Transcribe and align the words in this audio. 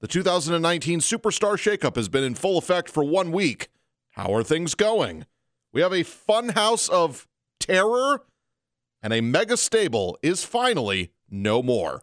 The 0.00 0.08
2019 0.08 1.00
Superstar 1.00 1.56
Shakeup 1.56 1.96
has 1.96 2.10
been 2.10 2.22
in 2.22 2.34
full 2.34 2.58
effect 2.58 2.90
for 2.90 3.02
one 3.02 3.32
week. 3.32 3.68
How 4.10 4.34
are 4.34 4.42
things 4.42 4.74
going? 4.74 5.24
We 5.72 5.80
have 5.80 5.94
a 5.94 6.02
fun 6.02 6.50
house 6.50 6.90
of 6.90 7.26
terror, 7.58 8.22
and 9.02 9.14
a 9.14 9.22
mega 9.22 9.56
stable 9.56 10.18
is 10.22 10.44
finally 10.44 11.12
no 11.30 11.62
more. 11.62 12.02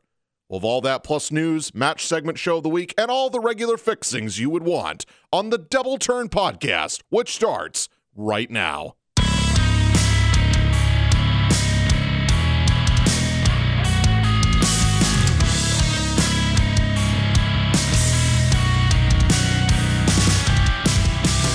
We'll 0.50 0.60
have 0.60 0.66
all 0.66 0.82
that 0.82 1.04
plus 1.04 1.32
news, 1.32 1.76
match 1.76 2.08
segment 2.08 2.40
show 2.40 2.58
of 2.58 2.64
the 2.64 2.70
week, 2.70 2.96
and 2.98 3.12
all 3.12 3.30
the 3.30 3.40
regular 3.40 3.78
fixings 3.78 4.40
you 4.40 4.50
would 4.50 4.64
want 4.64 5.06
on 5.32 5.52
the 5.52 5.60
Double 5.60 6.00
Turn 6.00 6.30
podcast, 6.30 7.04
which 7.10 7.36
starts 7.36 7.90
right 8.16 8.50
now. 8.50 8.96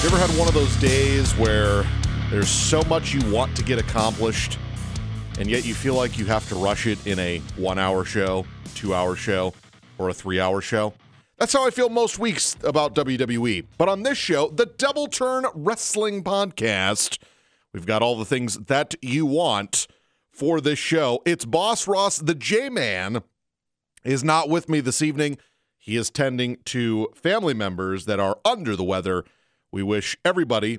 You 0.09 0.15
ever 0.15 0.27
had 0.27 0.39
one 0.39 0.49
of 0.49 0.55
those 0.55 0.75
days 0.77 1.33
where 1.33 1.85
there's 2.31 2.49
so 2.49 2.81
much 2.85 3.13
you 3.13 3.21
want 3.31 3.55
to 3.57 3.63
get 3.63 3.79
accomplished, 3.79 4.59
and 5.39 5.51
yet 5.51 5.67
you 5.67 5.75
feel 5.75 5.93
like 5.93 6.17
you 6.17 6.25
have 6.25 6.49
to 6.49 6.55
rush 6.55 6.87
it 6.87 7.07
in 7.07 7.19
a 7.19 7.41
one 7.57 7.79
hour 7.79 8.07
show, 8.07 8.47
two 8.75 8.95
hour 8.95 9.17
show, 9.17 9.53
or 9.99 10.09
a 10.09 10.15
three 10.15 10.41
hour 10.41 10.63
show? 10.63 10.95
That's 11.37 11.53
how 11.53 11.67
I 11.67 11.69
feel 11.69 11.91
most 11.91 12.19
weeks 12.19 12.57
about 12.65 12.95
WWE. 12.95 13.67
But 13.77 13.91
on 13.91 14.03
this 14.03 14.17
show, 14.17 14.49
the 14.49 14.65
Double 14.65 15.09
Turn 15.09 15.45
Wrestling 15.55 16.25
Podcast, 16.25 17.19
we've 17.75 17.85
got 17.85 18.01
all 18.01 18.17
the 18.17 18.25
things 18.25 18.57
that 18.61 18.95
you 19.03 19.27
want 19.27 19.89
for 20.33 20.59
this 20.63 20.79
show. 20.79 21.21
It's 21.27 21.45
Boss 21.45 21.87
Ross, 21.87 22.17
the 22.17 22.35
J 22.35 22.71
Man, 22.71 23.23
is 24.05 24.25
not 24.25 24.49
with 24.49 24.71
me 24.71 24.81
this 24.81 25.03
evening. 25.03 25.37
He 25.77 25.97
is 25.97 26.09
tending 26.09 26.57
to 26.65 27.09
family 27.15 27.53
members 27.53 28.07
that 28.07 28.19
are 28.19 28.39
under 28.47 28.75
the 28.75 28.85
weather. 28.85 29.27
We 29.71 29.83
wish 29.83 30.17
everybody 30.25 30.79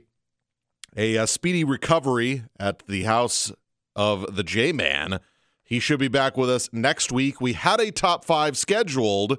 a, 0.97 1.17
uh 1.17 1.25
speedy 1.25 1.63
recovery 1.63 2.43
at 2.59 2.85
the 2.87 3.03
house 3.03 3.51
of 3.95 4.35
the 4.35 4.43
J 4.43 4.71
Man. 4.71 5.19
He 5.63 5.79
should 5.79 5.99
be 5.99 6.07
back 6.07 6.35
with 6.35 6.49
us 6.49 6.69
next 6.73 7.11
week. 7.11 7.39
We 7.39 7.53
had 7.53 7.79
a 7.79 7.91
top 7.91 8.25
five 8.25 8.57
scheduled 8.57 9.37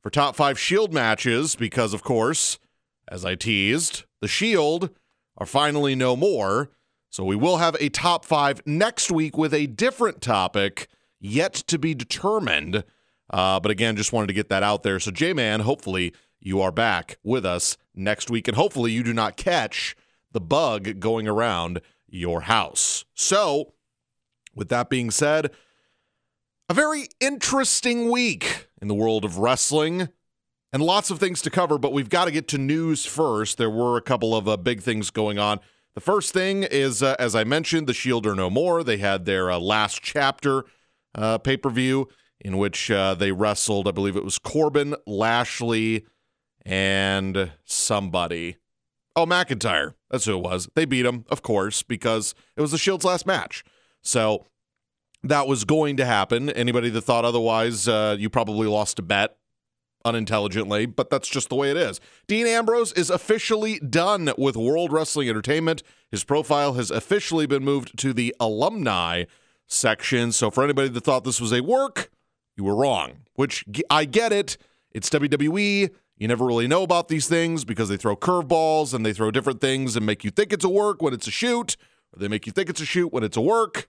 for 0.00 0.10
top 0.10 0.36
five 0.36 0.58
Shield 0.60 0.92
matches 0.92 1.56
because, 1.56 1.92
of 1.92 2.04
course, 2.04 2.60
as 3.08 3.24
I 3.24 3.34
teased, 3.34 4.04
the 4.20 4.28
Shield 4.28 4.90
are 5.36 5.46
finally 5.46 5.96
no 5.96 6.14
more. 6.14 6.70
So 7.10 7.24
we 7.24 7.34
will 7.34 7.56
have 7.56 7.76
a 7.80 7.88
top 7.88 8.24
five 8.24 8.64
next 8.66 9.10
week 9.10 9.36
with 9.36 9.52
a 9.52 9.66
different 9.66 10.20
topic 10.20 10.88
yet 11.18 11.54
to 11.54 11.78
be 11.78 11.94
determined. 11.94 12.84
Uh, 13.30 13.58
but 13.58 13.70
again, 13.72 13.96
just 13.96 14.12
wanted 14.12 14.28
to 14.28 14.32
get 14.34 14.48
that 14.50 14.62
out 14.62 14.82
there. 14.84 15.00
So, 15.00 15.10
J 15.10 15.32
Man, 15.32 15.60
hopefully 15.60 16.12
you 16.38 16.60
are 16.60 16.70
back 16.70 17.18
with 17.24 17.44
us 17.44 17.76
next 17.96 18.30
week, 18.30 18.46
and 18.46 18.56
hopefully 18.56 18.92
you 18.92 19.02
do 19.02 19.12
not 19.12 19.36
catch 19.36 19.96
the 20.32 20.40
bug 20.40 21.00
going 21.00 21.26
around 21.26 21.80
your 22.08 22.42
house. 22.42 23.04
So, 23.14 23.72
with 24.54 24.68
that 24.68 24.88
being 24.88 25.10
said, 25.10 25.50
a 26.68 26.74
very 26.74 27.08
interesting 27.20 28.10
week 28.10 28.68
in 28.80 28.88
the 28.88 28.94
world 28.94 29.24
of 29.24 29.38
wrestling 29.38 30.08
and 30.72 30.82
lots 30.82 31.10
of 31.10 31.18
things 31.18 31.40
to 31.42 31.50
cover, 31.50 31.78
but 31.78 31.92
we've 31.92 32.10
got 32.10 32.26
to 32.26 32.30
get 32.30 32.48
to 32.48 32.58
news 32.58 33.06
first. 33.06 33.56
There 33.56 33.70
were 33.70 33.96
a 33.96 34.02
couple 34.02 34.36
of 34.36 34.48
uh, 34.48 34.56
big 34.56 34.82
things 34.82 35.10
going 35.10 35.38
on. 35.38 35.60
The 35.94 36.00
first 36.00 36.34
thing 36.34 36.64
is, 36.64 37.02
uh, 37.02 37.16
as 37.18 37.34
I 37.34 37.44
mentioned, 37.44 37.86
The 37.86 37.94
Shield 37.94 38.26
are 38.26 38.34
no 38.34 38.50
more. 38.50 38.84
They 38.84 38.98
had 38.98 39.24
their 39.24 39.50
uh, 39.50 39.58
last 39.58 40.02
chapter 40.02 40.64
uh, 41.14 41.38
pay 41.38 41.56
per 41.56 41.70
view 41.70 42.08
in 42.40 42.58
which 42.58 42.90
uh, 42.90 43.14
they 43.14 43.32
wrestled, 43.32 43.88
I 43.88 43.92
believe 43.92 44.16
it 44.16 44.24
was 44.24 44.38
Corbin, 44.38 44.94
Lashley, 45.06 46.04
and 46.66 47.52
somebody. 47.64 48.56
Oh, 49.14 49.24
McIntyre. 49.24 49.94
That's 50.10 50.24
who 50.24 50.36
it 50.36 50.42
was. 50.42 50.68
They 50.74 50.84
beat 50.84 51.06
him, 51.06 51.24
of 51.30 51.42
course, 51.42 51.82
because 51.82 52.34
it 52.56 52.60
was 52.60 52.72
the 52.72 52.78
Shield's 52.78 53.04
last 53.04 53.24
match. 53.24 53.64
So 54.02 54.46
that 55.22 55.46
was 55.46 55.64
going 55.64 55.96
to 55.96 56.04
happen. 56.04 56.50
Anybody 56.50 56.90
that 56.90 57.00
thought 57.02 57.24
otherwise, 57.24 57.88
uh, 57.88 58.16
you 58.18 58.28
probably 58.28 58.66
lost 58.66 58.98
a 58.98 59.02
bet 59.02 59.38
unintelligently, 60.04 60.86
but 60.86 61.08
that's 61.08 61.28
just 61.28 61.48
the 61.48 61.54
way 61.54 61.70
it 61.70 61.76
is. 61.76 62.00
Dean 62.26 62.46
Ambrose 62.46 62.92
is 62.92 63.10
officially 63.10 63.78
done 63.78 64.32
with 64.36 64.56
World 64.56 64.92
Wrestling 64.92 65.28
Entertainment. 65.28 65.82
His 66.10 66.24
profile 66.24 66.74
has 66.74 66.90
officially 66.90 67.46
been 67.46 67.64
moved 67.64 67.96
to 67.98 68.12
the 68.12 68.34
alumni 68.38 69.24
section. 69.66 70.30
So 70.32 70.50
for 70.50 70.62
anybody 70.62 70.88
that 70.88 71.04
thought 71.04 71.24
this 71.24 71.40
was 71.40 71.52
a 71.52 71.60
work, 71.60 72.10
you 72.56 72.64
were 72.64 72.76
wrong, 72.76 73.22
which 73.34 73.64
I 73.88 74.04
get 74.04 74.32
it. 74.32 74.56
It's 74.92 75.10
WWE. 75.10 75.90
You 76.18 76.28
never 76.28 76.46
really 76.46 76.66
know 76.66 76.82
about 76.82 77.08
these 77.08 77.28
things 77.28 77.66
because 77.66 77.90
they 77.90 77.98
throw 77.98 78.16
curveballs 78.16 78.94
and 78.94 79.04
they 79.04 79.12
throw 79.12 79.30
different 79.30 79.60
things 79.60 79.96
and 79.96 80.06
make 80.06 80.24
you 80.24 80.30
think 80.30 80.50
it's 80.50 80.64
a 80.64 80.68
work 80.68 81.02
when 81.02 81.12
it's 81.12 81.26
a 81.26 81.30
shoot, 81.30 81.76
or 82.12 82.18
they 82.18 82.28
make 82.28 82.46
you 82.46 82.52
think 82.52 82.70
it's 82.70 82.80
a 82.80 82.86
shoot 82.86 83.12
when 83.12 83.22
it's 83.22 83.36
a 83.36 83.42
work. 83.42 83.86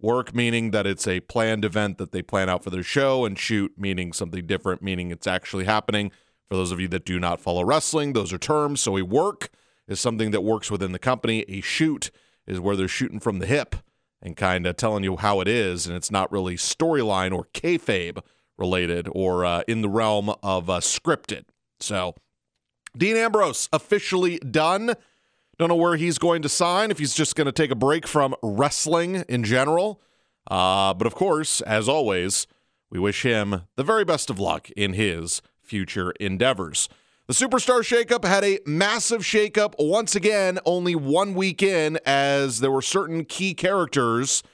Work 0.00 0.34
meaning 0.34 0.70
that 0.70 0.86
it's 0.86 1.06
a 1.06 1.20
planned 1.20 1.66
event 1.66 1.98
that 1.98 2.12
they 2.12 2.22
plan 2.22 2.48
out 2.48 2.64
for 2.64 2.70
their 2.70 2.82
show, 2.82 3.26
and 3.26 3.38
shoot 3.38 3.72
meaning 3.76 4.14
something 4.14 4.46
different, 4.46 4.80
meaning 4.80 5.10
it's 5.10 5.26
actually 5.26 5.64
happening. 5.64 6.10
For 6.48 6.56
those 6.56 6.72
of 6.72 6.80
you 6.80 6.88
that 6.88 7.04
do 7.04 7.18
not 7.18 7.40
follow 7.40 7.62
wrestling, 7.62 8.14
those 8.14 8.32
are 8.32 8.38
terms. 8.38 8.80
So 8.80 8.96
a 8.96 9.02
work 9.02 9.50
is 9.86 10.00
something 10.00 10.30
that 10.30 10.40
works 10.42 10.70
within 10.70 10.92
the 10.92 10.98
company. 10.98 11.44
A 11.46 11.60
shoot 11.60 12.10
is 12.46 12.58
where 12.58 12.76
they're 12.76 12.88
shooting 12.88 13.20
from 13.20 13.38
the 13.38 13.46
hip 13.46 13.76
and 14.22 14.34
kind 14.34 14.66
of 14.66 14.76
telling 14.76 15.04
you 15.04 15.16
how 15.16 15.40
it 15.40 15.48
is, 15.48 15.86
and 15.86 15.94
it's 15.94 16.10
not 16.10 16.32
really 16.32 16.56
storyline 16.56 17.34
or 17.34 17.48
kayfabe 17.52 18.22
related 18.56 19.08
or 19.12 19.44
uh, 19.44 19.62
in 19.68 19.82
the 19.82 19.90
realm 19.90 20.30
of 20.42 20.70
uh, 20.70 20.80
scripted. 20.80 21.44
So, 21.80 22.14
Dean 22.96 23.16
Ambrose 23.16 23.68
officially 23.72 24.38
done. 24.38 24.94
Don't 25.58 25.68
know 25.68 25.76
where 25.76 25.96
he's 25.96 26.18
going 26.18 26.42
to 26.42 26.48
sign, 26.48 26.90
if 26.90 26.98
he's 26.98 27.14
just 27.14 27.34
going 27.34 27.46
to 27.46 27.52
take 27.52 27.70
a 27.70 27.76
break 27.76 28.06
from 28.06 28.34
wrestling 28.42 29.24
in 29.28 29.44
general. 29.44 30.00
Uh, 30.50 30.94
but 30.94 31.06
of 31.06 31.14
course, 31.14 31.60
as 31.62 31.88
always, 31.88 32.46
we 32.90 32.98
wish 32.98 33.22
him 33.22 33.62
the 33.76 33.82
very 33.82 34.04
best 34.04 34.30
of 34.30 34.38
luck 34.38 34.70
in 34.70 34.92
his 34.92 35.42
future 35.60 36.12
endeavors. 36.12 36.88
The 37.26 37.34
Superstar 37.34 37.80
Shakeup 37.80 38.24
had 38.24 38.44
a 38.44 38.60
massive 38.66 39.22
shakeup 39.22 39.74
once 39.80 40.14
again, 40.14 40.60
only 40.64 40.94
one 40.94 41.34
week 41.34 41.60
in, 41.60 41.98
as 42.06 42.60
there 42.60 42.70
were 42.70 42.82
certain 42.82 43.24
key 43.24 43.52
characters 43.52 44.44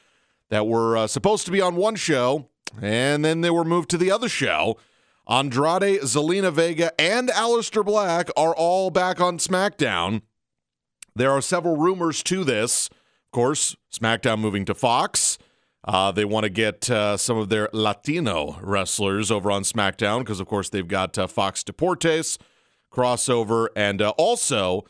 that 0.49 0.67
were 0.67 0.97
uh, 0.97 1.07
supposed 1.07 1.45
to 1.45 1.53
be 1.53 1.61
on 1.61 1.77
one 1.77 1.97
show, 1.97 2.49
and 2.81 3.23
then 3.23 3.43
they 3.43 3.51
were 3.51 3.65
moved 3.65 3.91
to 3.91 3.99
the 3.99 4.11
other 4.11 4.29
show. 4.29 4.79
Andrade, 5.29 6.01
Zelina 6.03 6.53
Vega, 6.53 6.93
and 7.01 7.29
Aleister 7.29 7.85
Black 7.85 8.29
are 8.37 8.55
all 8.55 8.91
back 8.91 9.21
on 9.21 9.39
SmackDown. 9.39 10.23
There 11.15 11.31
are 11.31 11.41
several 11.41 11.77
rumors 11.77 12.23
to 12.25 12.43
this. 12.43 12.89
Of 12.89 13.33
course, 13.33 13.77
SmackDown 13.93 14.41
moving 14.41 14.65
to 14.65 14.75
Fox. 14.75 15.39
Uh, 15.85 16.13
they 16.13 16.25
want 16.25 16.45
to 16.45 16.51
get 16.51 16.89
uh, 16.91 17.17
some 17.17 17.37
of 17.37 17.49
their 17.49 17.69
Latino 17.73 18.59
wrestlers 18.63 19.31
over 19.31 19.51
on 19.51 19.63
SmackDown 19.63 20.21
because, 20.21 20.41
of 20.41 20.47
course, 20.47 20.69
they've 20.69 20.87
got 20.87 21.17
uh, 21.19 21.27
Fox 21.27 21.63
Deportes 21.63 22.39
crossover. 22.93 23.69
And 23.75 24.01
uh, 24.03 24.11
also, 24.11 24.85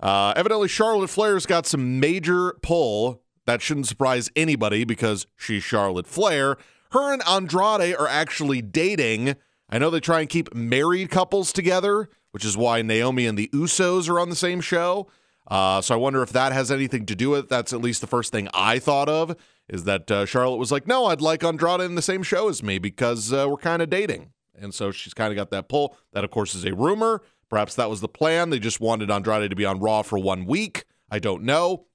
uh, 0.00 0.32
evidently, 0.36 0.68
Charlotte 0.68 1.10
Flair's 1.10 1.46
got 1.46 1.66
some 1.66 2.00
major 2.00 2.54
pull. 2.62 3.22
That 3.46 3.62
shouldn't 3.62 3.86
surprise 3.86 4.30
anybody 4.36 4.84
because 4.84 5.26
she's 5.36 5.62
Charlotte 5.62 6.06
Flair. 6.06 6.56
Her 6.92 7.12
and 7.12 7.22
Andrade 7.26 7.94
are 7.96 8.08
actually 8.08 8.62
dating. 8.62 9.36
I 9.70 9.78
know 9.78 9.88
they 9.90 10.00
try 10.00 10.20
and 10.20 10.28
keep 10.28 10.54
married 10.54 11.10
couples 11.10 11.52
together, 11.52 12.08
which 12.32 12.44
is 12.44 12.56
why 12.56 12.82
Naomi 12.82 13.26
and 13.26 13.38
the 13.38 13.48
Usos 13.54 14.08
are 14.08 14.18
on 14.18 14.28
the 14.28 14.36
same 14.36 14.60
show. 14.60 15.08
Uh, 15.46 15.80
so 15.80 15.94
I 15.94 15.98
wonder 15.98 16.22
if 16.22 16.30
that 16.32 16.52
has 16.52 16.70
anything 16.70 17.06
to 17.06 17.16
do 17.16 17.30
with 17.30 17.44
it. 17.44 17.48
That's 17.48 17.72
at 17.72 17.80
least 17.80 18.00
the 18.00 18.06
first 18.06 18.32
thing 18.32 18.48
I 18.52 18.78
thought 18.78 19.08
of 19.08 19.36
is 19.68 19.84
that 19.84 20.10
uh, 20.10 20.26
Charlotte 20.26 20.58
was 20.58 20.72
like, 20.72 20.86
no, 20.86 21.06
I'd 21.06 21.20
like 21.20 21.44
Andrade 21.44 21.80
in 21.80 21.94
the 21.94 22.02
same 22.02 22.22
show 22.22 22.48
as 22.48 22.62
me 22.62 22.78
because 22.78 23.32
uh, 23.32 23.46
we're 23.48 23.56
kind 23.56 23.80
of 23.80 23.88
dating. 23.90 24.32
And 24.60 24.74
so 24.74 24.90
she's 24.90 25.14
kind 25.14 25.32
of 25.32 25.36
got 25.36 25.50
that 25.50 25.68
pull. 25.68 25.96
That, 26.12 26.24
of 26.24 26.30
course, 26.30 26.54
is 26.54 26.64
a 26.64 26.74
rumor. 26.74 27.22
Perhaps 27.48 27.76
that 27.76 27.88
was 27.88 28.00
the 28.00 28.08
plan. 28.08 28.50
They 28.50 28.58
just 28.58 28.80
wanted 28.80 29.10
Andrade 29.10 29.50
to 29.50 29.56
be 29.56 29.64
on 29.64 29.80
Raw 29.80 30.02
for 30.02 30.18
one 30.18 30.44
week. 30.44 30.84
I 31.10 31.18
don't 31.18 31.42
know. 31.42 31.86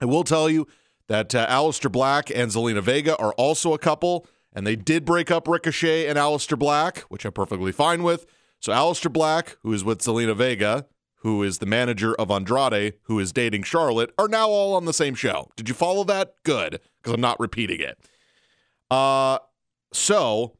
I 0.00 0.04
will 0.04 0.24
tell 0.24 0.48
you 0.48 0.66
that 1.08 1.34
uh, 1.34 1.46
Aleister 1.48 1.90
Black 1.90 2.30
and 2.30 2.50
Zelina 2.50 2.82
Vega 2.82 3.16
are 3.16 3.32
also 3.34 3.74
a 3.74 3.78
couple, 3.78 4.26
and 4.56 4.66
they 4.66 4.74
did 4.74 5.04
break 5.04 5.30
up 5.30 5.46
Ricochet 5.46 6.08
and 6.08 6.18
Aleister 6.18 6.58
Black, 6.58 7.00
which 7.10 7.26
I'm 7.26 7.32
perfectly 7.32 7.72
fine 7.72 8.02
with. 8.02 8.26
So 8.58 8.72
Aleister 8.72 9.12
Black, 9.12 9.58
who 9.62 9.72
is 9.74 9.84
with 9.84 9.98
Zelina 9.98 10.34
Vega, 10.34 10.86
who 11.16 11.42
is 11.42 11.58
the 11.58 11.66
manager 11.66 12.14
of 12.14 12.30
Andrade, 12.30 12.94
who 13.02 13.20
is 13.20 13.32
dating 13.32 13.64
Charlotte, 13.64 14.14
are 14.16 14.28
now 14.28 14.48
all 14.48 14.74
on 14.74 14.86
the 14.86 14.94
same 14.94 15.14
show. 15.14 15.50
Did 15.56 15.68
you 15.68 15.74
follow 15.74 16.04
that? 16.04 16.36
Good, 16.42 16.80
because 17.02 17.12
I'm 17.12 17.20
not 17.20 17.38
repeating 17.38 17.80
it. 17.80 17.98
Uh, 18.90 19.40
so 19.92 20.56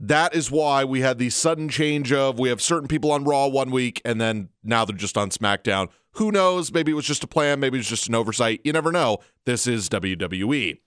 that 0.00 0.34
is 0.34 0.50
why 0.50 0.84
we 0.84 1.02
had 1.02 1.18
the 1.18 1.28
sudden 1.28 1.68
change 1.68 2.12
of 2.12 2.38
we 2.38 2.48
have 2.48 2.62
certain 2.62 2.88
people 2.88 3.12
on 3.12 3.24
Raw 3.24 3.48
one 3.48 3.70
week 3.70 4.00
and 4.04 4.18
then 4.18 4.48
now 4.64 4.86
they're 4.86 4.96
just 4.96 5.18
on 5.18 5.28
SmackDown. 5.28 5.88
Who 6.12 6.32
knows? 6.32 6.72
Maybe 6.72 6.92
it 6.92 6.94
was 6.94 7.04
just 7.04 7.24
a 7.24 7.26
plan. 7.26 7.60
Maybe 7.60 7.76
it 7.76 7.80
was 7.80 7.88
just 7.88 8.08
an 8.08 8.14
oversight. 8.14 8.62
You 8.64 8.72
never 8.72 8.92
know. 8.92 9.18
This 9.44 9.66
is 9.66 9.90
WWE. 9.90 10.78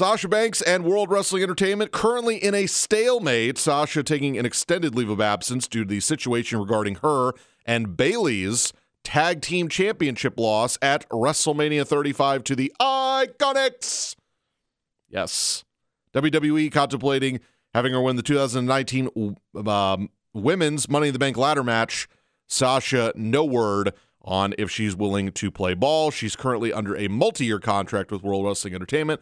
Sasha 0.00 0.28
Banks 0.28 0.62
and 0.62 0.86
World 0.86 1.10
Wrestling 1.10 1.42
Entertainment 1.42 1.92
currently 1.92 2.38
in 2.38 2.54
a 2.54 2.64
stalemate. 2.64 3.58
Sasha 3.58 4.02
taking 4.02 4.38
an 4.38 4.46
extended 4.46 4.94
leave 4.94 5.10
of 5.10 5.20
absence 5.20 5.68
due 5.68 5.84
to 5.84 5.90
the 5.90 6.00
situation 6.00 6.58
regarding 6.58 6.94
her 7.02 7.34
and 7.66 7.98
Bayley's 7.98 8.72
tag 9.04 9.42
team 9.42 9.68
championship 9.68 10.40
loss 10.40 10.78
at 10.80 11.06
WrestleMania 11.10 11.86
35 11.86 12.44
to 12.44 12.56
the 12.56 12.72
Iconics. 12.80 14.16
Yes. 15.10 15.66
WWE 16.14 16.72
contemplating 16.72 17.40
having 17.74 17.92
her 17.92 18.00
win 18.00 18.16
the 18.16 18.22
2019 18.22 19.36
um, 19.66 20.08
women's 20.32 20.88
Money 20.88 21.08
in 21.08 21.12
the 21.12 21.18
Bank 21.18 21.36
ladder 21.36 21.62
match. 21.62 22.08
Sasha, 22.46 23.12
no 23.16 23.44
word 23.44 23.92
on 24.22 24.54
if 24.56 24.70
she's 24.70 24.96
willing 24.96 25.30
to 25.32 25.50
play 25.50 25.74
ball. 25.74 26.10
She's 26.10 26.36
currently 26.36 26.72
under 26.72 26.96
a 26.96 27.08
multi 27.08 27.44
year 27.44 27.58
contract 27.58 28.10
with 28.10 28.22
World 28.22 28.46
Wrestling 28.46 28.74
Entertainment, 28.74 29.20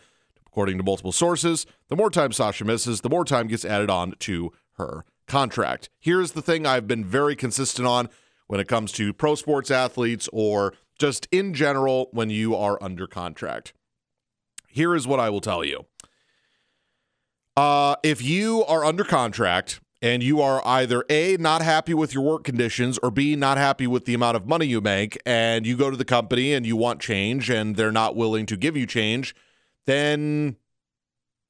according 0.48 0.78
to 0.78 0.84
multiple 0.84 1.12
sources. 1.12 1.66
The 1.88 1.96
more 1.96 2.10
time 2.10 2.32
Sasha 2.32 2.64
misses, 2.64 3.00
the 3.00 3.10
more 3.10 3.24
time 3.24 3.46
gets 3.46 3.64
added 3.64 3.90
on 3.90 4.14
to 4.20 4.52
her 4.72 5.04
contract. 5.26 5.90
Here's 5.98 6.32
the 6.32 6.42
thing 6.42 6.66
I've 6.66 6.88
been 6.88 7.04
very 7.04 7.36
consistent 7.36 7.86
on 7.86 8.08
when 8.46 8.60
it 8.60 8.68
comes 8.68 8.92
to 8.92 9.12
pro 9.12 9.34
sports 9.34 9.70
athletes 9.70 10.28
or 10.32 10.74
just 10.98 11.28
in 11.30 11.54
general 11.54 12.08
when 12.12 12.30
you 12.30 12.56
are 12.56 12.82
under 12.82 13.06
contract. 13.06 13.72
Here 14.68 14.94
is 14.94 15.06
what 15.06 15.20
I 15.20 15.30
will 15.30 15.40
tell 15.40 15.64
you. 15.64 15.86
Uh, 17.56 17.96
if 18.02 18.22
you 18.22 18.64
are 18.66 18.84
under 18.84 19.04
contract 19.04 19.80
and 20.00 20.22
you 20.22 20.40
are 20.40 20.62
either 20.64 21.04
A, 21.10 21.36
not 21.38 21.60
happy 21.60 21.92
with 21.92 22.14
your 22.14 22.22
work 22.22 22.44
conditions, 22.44 22.98
or 22.98 23.10
B, 23.10 23.34
not 23.34 23.58
happy 23.58 23.86
with 23.86 24.04
the 24.04 24.14
amount 24.14 24.36
of 24.36 24.46
money 24.46 24.66
you 24.66 24.80
make, 24.80 25.18
and 25.26 25.66
you 25.66 25.76
go 25.76 25.90
to 25.90 25.96
the 25.96 26.04
company 26.04 26.54
and 26.54 26.64
you 26.64 26.76
want 26.76 27.00
change 27.00 27.50
and 27.50 27.74
they're 27.74 27.90
not 27.90 28.14
willing 28.14 28.46
to 28.46 28.56
give 28.56 28.76
you 28.76 28.86
change, 28.86 29.34
then 29.88 30.56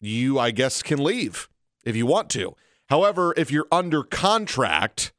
you, 0.01 0.39
I 0.39 0.53
guess, 0.53 0.81
can 0.81 1.03
leave 1.03 1.49
if 1.85 1.97
you 1.97 2.07
want 2.07 2.31
to. 2.31 2.55
However, 2.89 3.35
if 3.37 3.51
you're 3.51 3.67
under 3.73 4.05
contract, 4.05 5.13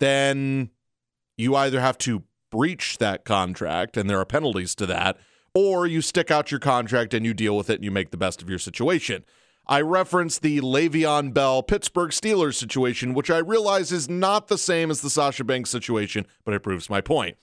then 0.00 0.70
you 1.36 1.54
either 1.54 1.80
have 1.80 1.98
to 1.98 2.22
breach 2.50 2.96
that 2.96 3.26
contract 3.26 3.98
and 3.98 4.08
there 4.08 4.18
are 4.18 4.24
penalties 4.24 4.74
to 4.76 4.86
that, 4.86 5.18
or 5.54 5.86
you 5.86 6.00
stick 6.00 6.30
out 6.30 6.50
your 6.50 6.60
contract 6.60 7.12
and 7.12 7.26
you 7.26 7.34
deal 7.34 7.58
with 7.58 7.68
it 7.68 7.74
and 7.74 7.84
you 7.84 7.90
make 7.90 8.10
the 8.10 8.16
best 8.16 8.40
of 8.40 8.48
your 8.48 8.58
situation. 8.58 9.22
I 9.66 9.82
reference 9.82 10.38
the 10.38 10.60
Le'Veon 10.62 11.34
Bell 11.34 11.62
Pittsburgh 11.62 12.10
Steelers 12.10 12.54
situation, 12.54 13.12
which 13.12 13.30
I 13.30 13.38
realize 13.38 13.92
is 13.92 14.08
not 14.08 14.48
the 14.48 14.58
same 14.58 14.90
as 14.90 15.02
the 15.02 15.10
Sasha 15.10 15.44
Banks 15.44 15.68
situation, 15.68 16.26
but 16.42 16.54
it 16.54 16.62
proves 16.62 16.88
my 16.88 17.02
point. 17.02 17.36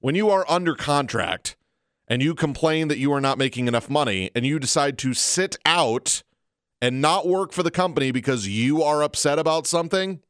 When 0.00 0.14
you 0.14 0.28
are 0.28 0.44
under 0.50 0.74
contract 0.74 1.56
and 2.10 2.20
you 2.20 2.34
complain 2.34 2.88
that 2.88 2.98
you 2.98 3.12
are 3.12 3.20
not 3.20 3.38
making 3.38 3.68
enough 3.68 3.88
money 3.88 4.30
and 4.34 4.44
you 4.44 4.58
decide 4.58 4.98
to 4.98 5.14
sit 5.14 5.56
out 5.64 6.24
and 6.82 7.00
not 7.00 7.28
work 7.28 7.52
for 7.52 7.62
the 7.62 7.70
company 7.70 8.10
because 8.10 8.48
you 8.48 8.82
are 8.82 9.02
upset 9.02 9.38
about 9.38 9.66
something, 9.66 10.20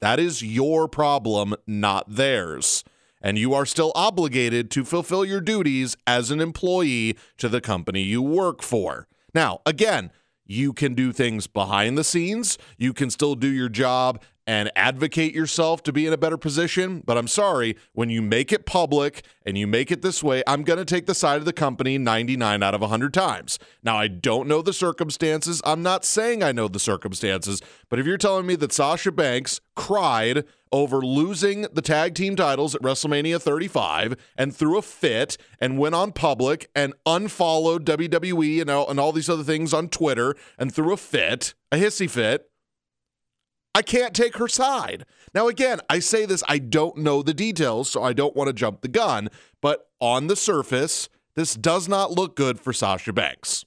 that 0.00 0.18
is 0.18 0.42
your 0.42 0.88
problem, 0.88 1.54
not 1.66 2.06
theirs. 2.08 2.82
And 3.20 3.36
you 3.36 3.52
are 3.52 3.66
still 3.66 3.92
obligated 3.94 4.70
to 4.72 4.84
fulfill 4.84 5.24
your 5.24 5.40
duties 5.40 5.96
as 6.06 6.30
an 6.30 6.40
employee 6.40 7.18
to 7.38 7.48
the 7.48 7.60
company 7.60 8.00
you 8.00 8.22
work 8.22 8.62
for. 8.62 9.06
Now, 9.34 9.60
again, 9.66 10.12
you 10.46 10.72
can 10.72 10.94
do 10.94 11.12
things 11.12 11.46
behind 11.46 11.98
the 11.98 12.04
scenes. 12.04 12.56
You 12.78 12.94
can 12.94 13.10
still 13.10 13.34
do 13.34 13.48
your 13.48 13.68
job 13.68 14.22
and 14.46 14.70
advocate 14.76 15.34
yourself 15.34 15.82
to 15.82 15.92
be 15.92 16.06
in 16.06 16.12
a 16.12 16.16
better 16.16 16.36
position. 16.36 17.02
But 17.04 17.18
I'm 17.18 17.28
sorry, 17.28 17.76
when 17.92 18.10
you 18.10 18.22
make 18.22 18.52
it 18.52 18.64
public 18.64 19.24
and 19.44 19.58
you 19.58 19.66
make 19.66 19.90
it 19.90 20.02
this 20.02 20.22
way, 20.22 20.42
I'm 20.46 20.62
going 20.62 20.78
to 20.78 20.84
take 20.84 21.06
the 21.06 21.14
side 21.14 21.38
of 21.38 21.44
the 21.44 21.52
company 21.52 21.98
99 21.98 22.62
out 22.62 22.74
of 22.74 22.80
100 22.80 23.12
times. 23.12 23.58
Now, 23.82 23.96
I 23.96 24.08
don't 24.08 24.46
know 24.46 24.62
the 24.62 24.72
circumstances. 24.72 25.60
I'm 25.64 25.82
not 25.82 26.04
saying 26.04 26.42
I 26.42 26.52
know 26.52 26.68
the 26.68 26.78
circumstances. 26.78 27.60
But 27.88 27.98
if 27.98 28.06
you're 28.06 28.18
telling 28.18 28.46
me 28.46 28.54
that 28.56 28.72
Sasha 28.72 29.10
Banks 29.10 29.60
cried 29.74 30.44
over 30.72 30.98
losing 30.98 31.62
the 31.72 31.82
tag 31.82 32.14
team 32.14 32.36
titles 32.36 32.74
at 32.74 32.82
WrestleMania 32.82 33.40
35 33.40 34.16
and 34.36 34.54
threw 34.54 34.78
a 34.78 34.82
fit 34.82 35.36
and 35.60 35.78
went 35.78 35.94
on 35.94 36.12
public 36.12 36.70
and 36.74 36.92
unfollowed 37.06 37.84
WWE 37.86 38.60
and 38.60 38.70
all, 38.70 38.88
and 38.90 38.98
all 38.98 39.12
these 39.12 39.30
other 39.30 39.44
things 39.44 39.72
on 39.72 39.88
Twitter 39.88 40.34
and 40.58 40.74
threw 40.74 40.92
a 40.92 40.96
fit, 40.96 41.54
a 41.70 41.76
hissy 41.76 42.10
fit, 42.10 42.50
I 43.76 43.82
can't 43.82 44.14
take 44.14 44.38
her 44.38 44.48
side. 44.48 45.04
Now, 45.34 45.48
again, 45.48 45.80
I 45.90 45.98
say 45.98 46.24
this, 46.24 46.42
I 46.48 46.56
don't 46.56 46.96
know 46.96 47.22
the 47.22 47.34
details, 47.34 47.90
so 47.90 48.02
I 48.02 48.14
don't 48.14 48.34
want 48.34 48.48
to 48.48 48.54
jump 48.54 48.80
the 48.80 48.88
gun, 48.88 49.28
but 49.60 49.90
on 50.00 50.28
the 50.28 50.34
surface, 50.34 51.10
this 51.34 51.54
does 51.54 51.86
not 51.86 52.10
look 52.10 52.36
good 52.36 52.58
for 52.58 52.72
Sasha 52.72 53.12
Banks. 53.12 53.66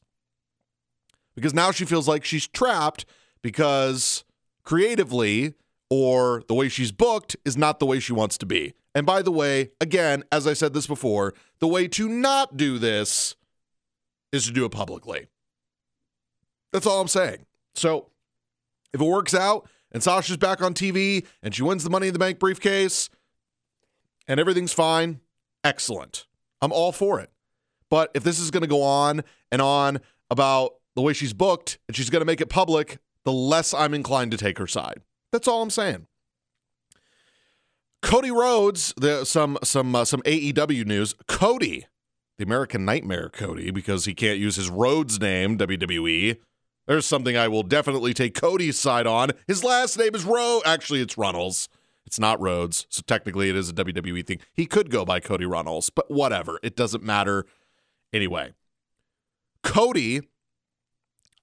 Because 1.36 1.54
now 1.54 1.70
she 1.70 1.86
feels 1.86 2.08
like 2.08 2.26
she's 2.26 2.48
trapped 2.48 3.06
because 3.44 4.24
creatively 4.64 5.54
or 5.92 6.42
the 6.48 6.56
way 6.56 6.70
she's 6.70 6.92
booked 6.92 7.36
is 7.46 7.56
not 7.56 7.80
the 7.80 7.86
way 7.86 8.00
she 8.00 8.12
wants 8.12 8.36
to 8.40 8.48
be. 8.48 8.74
And 8.96 9.06
by 9.06 9.22
the 9.22 9.32
way, 9.32 9.70
again, 9.80 10.24
as 10.32 10.48
I 10.48 10.54
said 10.54 10.74
this 10.74 10.88
before, 10.88 11.36
the 11.60 11.68
way 11.68 11.88
to 11.88 12.10
not 12.10 12.58
do 12.58 12.80
this 12.80 13.36
is 14.32 14.48
to 14.48 14.52
do 14.52 14.66
it 14.66 14.72
publicly. 14.72 15.28
That's 16.74 16.88
all 16.88 17.00
I'm 17.00 17.08
saying. 17.08 17.46
So 17.76 18.08
if 18.92 19.00
it 19.00 19.06
works 19.06 19.36
out, 19.36 19.70
and 19.92 20.04
Sasha's 20.04 20.38
back 20.38 20.62
on 20.62 20.74
TV 20.74 21.26
and 21.42 21.54
she 21.54 21.64
wins 21.64 21.84
the 21.84 21.90
Money 21.90 22.08
in 22.08 22.14
the 22.14 22.20
Bank 22.20 22.40
briefcase 22.40 23.10
and 24.28 24.40
everything's 24.40 24.74
fine, 24.74 25.22
excellent. 25.64 26.26
I'm 26.62 26.72
all 26.72 26.92
for 26.92 27.20
it. 27.20 27.32
But 27.90 28.12
if 28.14 28.24
this 28.24 28.40
is 28.40 28.52
going 28.52 28.62
to 28.62 28.68
go 28.68 28.84
on 28.84 29.24
and 29.52 29.62
on 29.62 30.00
about 30.30 30.76
the 30.96 31.02
way 31.02 31.14
she's 31.14 31.34
booked 31.34 31.80
and 31.88 31.98
she's 31.98 32.10
going 32.10 32.22
to 32.22 32.26
make 32.26 32.42
it 32.42 32.50
public, 32.50 33.00
the 33.26 33.32
less 33.32 33.74
I'm 33.74 33.94
inclined 33.94 34.32
to 34.32 34.38
take 34.38 34.58
her 34.60 34.68
side. 34.68 35.02
That's 35.32 35.48
all 35.48 35.62
I'm 35.62 35.70
saying. 35.70 36.06
Cody 38.02 38.32
Rhodes, 38.32 38.94
the, 38.96 39.26
some 39.26 39.58
some 39.64 39.94
uh, 39.94 40.06
some 40.06 40.22
AEW 40.22 40.86
news. 40.86 41.16
Cody, 41.28 41.86
the 42.38 42.46
American 42.46 42.86
Nightmare 42.86 43.30
Cody, 43.30 43.72
because 43.72 44.06
he 44.06 44.14
can't 44.14 44.40
use 44.40 44.56
his 44.56 44.70
Rhodes 44.70 45.20
name 45.20 45.58
WWE 45.58 46.38
there's 46.90 47.06
something 47.06 47.38
I 47.38 47.48
will 47.48 47.62
definitely 47.62 48.16
take 48.16 48.34
Cody's 48.34 48.80
side 48.80 49.06
on. 49.06 49.30
His 49.46 49.64
last 49.64 49.96
name 49.96 50.16
is 50.16 50.26
Rowe. 50.26 50.64
Actually, 50.66 51.02
it's 51.02 51.20
Runnels. 51.20 51.70
It's 52.08 52.20
not 52.20 52.42
Rhodes. 52.42 52.88
So 52.90 53.04
technically, 53.06 53.48
it 53.48 53.56
is 53.56 53.70
a 53.70 53.74
WWE 53.74 54.26
thing. 54.26 54.40
He 54.54 54.66
could 54.66 54.90
go 54.90 55.06
by 55.06 55.20
Cody 55.20 55.46
Runnels, 55.46 55.92
but 55.92 56.10
whatever. 56.10 56.60
It 56.64 56.76
doesn't 56.76 57.04
matter. 57.04 57.46
Anyway, 58.12 58.54
Cody 59.62 60.22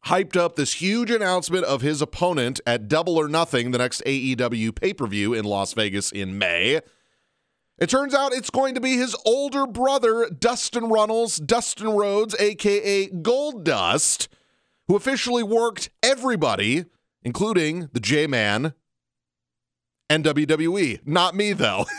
hyped 0.06 0.37
up 0.37 0.56
this 0.56 0.75
huge 0.75 1.12
announcement 1.12 1.64
of 1.64 1.81
his 1.81 2.02
opponent 2.02 2.60
at 2.66 2.88
Double 2.88 3.16
or 3.16 3.28
Nothing, 3.28 3.70
the 3.70 3.78
next 3.78 4.02
AEW 4.04 4.75
pay 4.75 4.93
per 4.93 5.06
view 5.06 5.32
in 5.32 5.44
Las 5.44 5.75
Vegas 5.75 6.10
in 6.10 6.36
May. 6.38 6.81
It 7.79 7.88
turns 7.88 8.15
out 8.15 8.34
it's 8.34 8.50
going 8.50 8.74
to 8.74 8.81
be 8.81 8.96
his 8.96 9.15
older 9.24 9.65
brother, 9.65 10.29
Dustin 10.29 10.88
Runnels, 10.88 11.36
Dustin 11.36 11.91
Rhodes, 11.91 12.34
aka 12.41 13.08
Goldust 13.10 14.26
who 14.88 14.96
officially 14.96 15.43
worked 15.43 15.90
everybody, 16.02 16.84
including 17.22 17.88
the 17.93 18.00
J 18.00 18.26
Man 18.26 18.74
and 20.08 20.24
WWE. 20.24 21.00
Not 21.05 21.34
me, 21.34 21.52
though. 21.52 21.86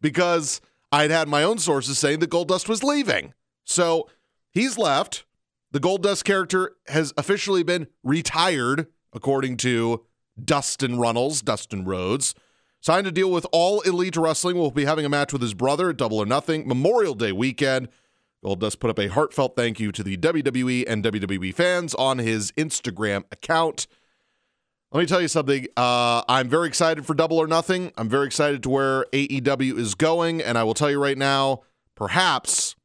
because 0.00 0.60
I'd 0.92 1.10
had 1.10 1.28
my 1.28 1.42
own 1.42 1.58
sources 1.58 1.98
saying 1.98 2.20
that 2.20 2.30
Goldust 2.30 2.68
was 2.68 2.82
leaving. 2.82 3.34
So 3.64 4.08
he's 4.50 4.78
left. 4.78 5.24
The 5.72 5.80
Goldust 5.80 6.24
character 6.24 6.76
has 6.88 7.12
officially 7.16 7.62
been 7.62 7.88
retired, 8.02 8.86
according 9.12 9.58
to 9.58 10.04
Dustin 10.42 10.98
Runnels, 10.98 11.42
Dustin 11.42 11.84
Rhodes. 11.84 12.34
Signed 12.80 13.06
a 13.06 13.12
deal 13.12 13.30
with 13.30 13.46
All 13.52 13.80
Elite 13.80 14.16
Wrestling. 14.16 14.56
Will 14.56 14.70
be 14.70 14.84
having 14.84 15.04
a 15.04 15.08
match 15.08 15.32
with 15.32 15.42
his 15.42 15.54
brother 15.54 15.90
at 15.90 15.96
Double 15.96 16.18
or 16.18 16.26
Nothing 16.26 16.68
Memorial 16.68 17.14
Day 17.14 17.32
weekend. 17.32 17.88
Goldust 18.44 18.78
put 18.78 18.90
up 18.90 18.98
a 18.98 19.08
heartfelt 19.08 19.56
thank 19.56 19.80
you 19.80 19.90
to 19.92 20.02
the 20.02 20.16
WWE 20.16 20.84
and 20.86 21.02
WWE 21.02 21.54
fans 21.54 21.94
on 21.94 22.18
his 22.18 22.52
Instagram 22.52 23.24
account. 23.32 23.86
Let 24.92 25.00
me 25.00 25.06
tell 25.06 25.20
you 25.20 25.28
something. 25.28 25.66
Uh, 25.76 26.22
I'm 26.28 26.48
very 26.48 26.68
excited 26.68 27.04
for 27.06 27.14
Double 27.14 27.38
or 27.38 27.46
Nothing. 27.46 27.92
I'm 27.96 28.08
very 28.08 28.26
excited 28.26 28.62
to 28.62 28.70
where 28.70 29.04
AEW 29.12 29.78
is 29.78 29.94
going. 29.94 30.40
And 30.40 30.56
I 30.56 30.62
will 30.62 30.74
tell 30.74 30.90
you 30.90 31.02
right 31.02 31.18
now, 31.18 31.62
perhaps 31.96 32.76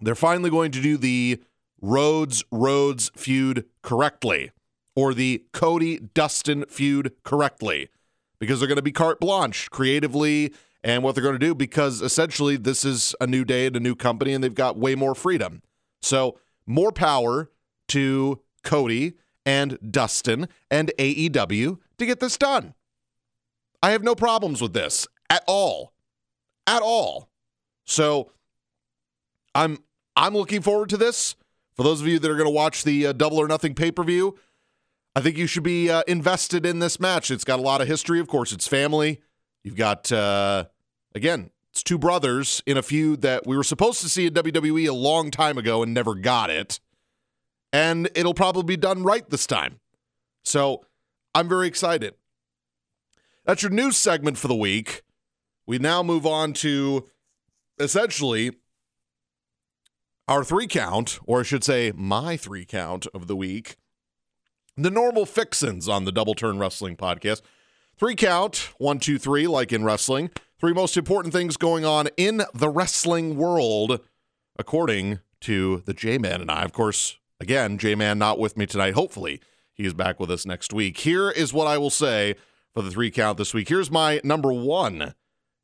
they're 0.00 0.14
finally 0.14 0.50
going 0.50 0.72
to 0.72 0.82
do 0.82 0.96
the 0.96 1.40
Rhodes 1.80 2.44
Rhodes 2.50 3.10
feud 3.16 3.66
correctly 3.82 4.50
or 4.96 5.14
the 5.14 5.44
Cody 5.52 5.98
Dustin 5.98 6.64
feud 6.68 7.12
correctly 7.22 7.90
because 8.40 8.58
they're 8.58 8.68
going 8.68 8.76
to 8.76 8.82
be 8.82 8.92
carte 8.92 9.20
blanche 9.20 9.70
creatively 9.70 10.52
and 10.84 11.02
what 11.02 11.14
they're 11.14 11.24
going 11.24 11.34
to 11.34 11.38
do 11.38 11.54
because 11.54 12.02
essentially 12.02 12.56
this 12.56 12.84
is 12.84 13.16
a 13.20 13.26
new 13.26 13.44
day 13.44 13.66
and 13.66 13.74
a 13.74 13.80
new 13.80 13.96
company 13.96 14.34
and 14.34 14.44
they've 14.44 14.54
got 14.54 14.76
way 14.76 14.94
more 14.94 15.14
freedom. 15.14 15.62
So, 16.02 16.38
more 16.66 16.92
power 16.92 17.50
to 17.88 18.40
Cody 18.62 19.14
and 19.44 19.78
Dustin 19.90 20.48
and 20.70 20.92
AEW 20.98 21.78
to 21.98 22.06
get 22.06 22.20
this 22.20 22.36
done. 22.36 22.74
I 23.82 23.90
have 23.90 24.02
no 24.02 24.14
problems 24.14 24.60
with 24.60 24.74
this 24.74 25.08
at 25.30 25.42
all. 25.46 25.94
At 26.66 26.82
all. 26.82 27.30
So, 27.84 28.30
I'm 29.54 29.78
I'm 30.16 30.34
looking 30.34 30.60
forward 30.60 30.90
to 30.90 30.96
this. 30.96 31.34
For 31.76 31.82
those 31.82 32.00
of 32.00 32.06
you 32.06 32.18
that 32.18 32.30
are 32.30 32.36
going 32.36 32.46
to 32.46 32.54
watch 32.54 32.84
the 32.84 33.08
uh, 33.08 33.12
Double 33.12 33.38
or 33.38 33.48
Nothing 33.48 33.74
pay 33.74 33.90
per 33.90 34.04
view, 34.04 34.36
I 35.16 35.20
think 35.20 35.36
you 35.36 35.46
should 35.46 35.62
be 35.62 35.90
uh, 35.90 36.02
invested 36.06 36.66
in 36.66 36.78
this 36.78 37.00
match. 37.00 37.30
It's 37.30 37.44
got 37.44 37.58
a 37.58 37.62
lot 37.62 37.80
of 37.80 37.88
history. 37.88 38.20
Of 38.20 38.28
course, 38.28 38.52
it's 38.52 38.68
family. 38.68 39.20
You've 39.62 39.76
got, 39.76 40.12
uh, 40.12 40.66
again, 41.14 41.50
it's 41.70 41.82
two 41.82 41.98
brothers 41.98 42.62
in 42.66 42.76
a 42.76 42.82
feud 42.82 43.22
that 43.22 43.46
we 43.46 43.56
were 43.56 43.64
supposed 43.64 44.00
to 44.02 44.08
see 44.08 44.26
in 44.26 44.34
WWE 44.34 44.88
a 44.88 44.92
long 44.92 45.30
time 45.30 45.58
ago 45.58 45.82
and 45.82 45.92
never 45.92 46.14
got 46.14 46.50
it. 46.50 46.78
And 47.72 48.08
it'll 48.14 48.34
probably 48.34 48.62
be 48.62 48.76
done 48.76 49.02
right 49.02 49.28
this 49.28 49.46
time. 49.46 49.80
So 50.44 50.84
I'm 51.34 51.48
very 51.48 51.66
excited. 51.66 52.14
That's 53.44 53.62
your 53.62 53.72
news 53.72 53.96
segment 53.96 54.38
for 54.38 54.48
the 54.48 54.54
week. 54.54 55.02
We 55.66 55.78
now 55.78 56.02
move 56.02 56.26
on 56.26 56.52
to 56.54 57.06
essentially 57.78 58.52
our 60.28 60.44
three 60.44 60.66
count, 60.66 61.18
or 61.26 61.40
I 61.40 61.42
should 61.42 61.64
say, 61.64 61.92
my 61.94 62.36
three 62.36 62.64
count 62.64 63.06
of 63.12 63.26
the 63.26 63.36
week. 63.36 63.76
The 64.76 64.90
normal 64.90 65.26
fixins 65.26 65.88
on 65.88 66.04
the 66.04 66.12
Double 66.12 66.34
Turn 66.34 66.58
Wrestling 66.58 66.96
podcast. 66.96 67.42
Three 67.96 68.16
count, 68.16 68.70
one, 68.78 68.98
two, 68.98 69.18
three, 69.18 69.46
like 69.46 69.72
in 69.72 69.84
wrestling. 69.84 70.30
Three 70.64 70.72
most 70.72 70.96
important 70.96 71.34
things 71.34 71.58
going 71.58 71.84
on 71.84 72.08
in 72.16 72.42
the 72.54 72.70
wrestling 72.70 73.36
world, 73.36 74.00
according 74.58 75.18
to 75.42 75.82
the 75.84 75.92
J 75.92 76.16
Man 76.16 76.40
and 76.40 76.50
I. 76.50 76.62
Of 76.62 76.72
course, 76.72 77.18
again, 77.38 77.76
J 77.76 77.94
Man 77.94 78.18
not 78.18 78.38
with 78.38 78.56
me 78.56 78.64
tonight. 78.64 78.94
Hopefully, 78.94 79.42
he 79.74 79.84
is 79.84 79.92
back 79.92 80.18
with 80.18 80.30
us 80.30 80.46
next 80.46 80.72
week. 80.72 80.96
Here 80.96 81.30
is 81.30 81.52
what 81.52 81.66
I 81.66 81.76
will 81.76 81.90
say 81.90 82.36
for 82.72 82.80
the 82.80 82.90
three 82.90 83.10
count 83.10 83.36
this 83.36 83.52
week. 83.52 83.68
Here's 83.68 83.90
my 83.90 84.22
number 84.24 84.54
one 84.54 85.12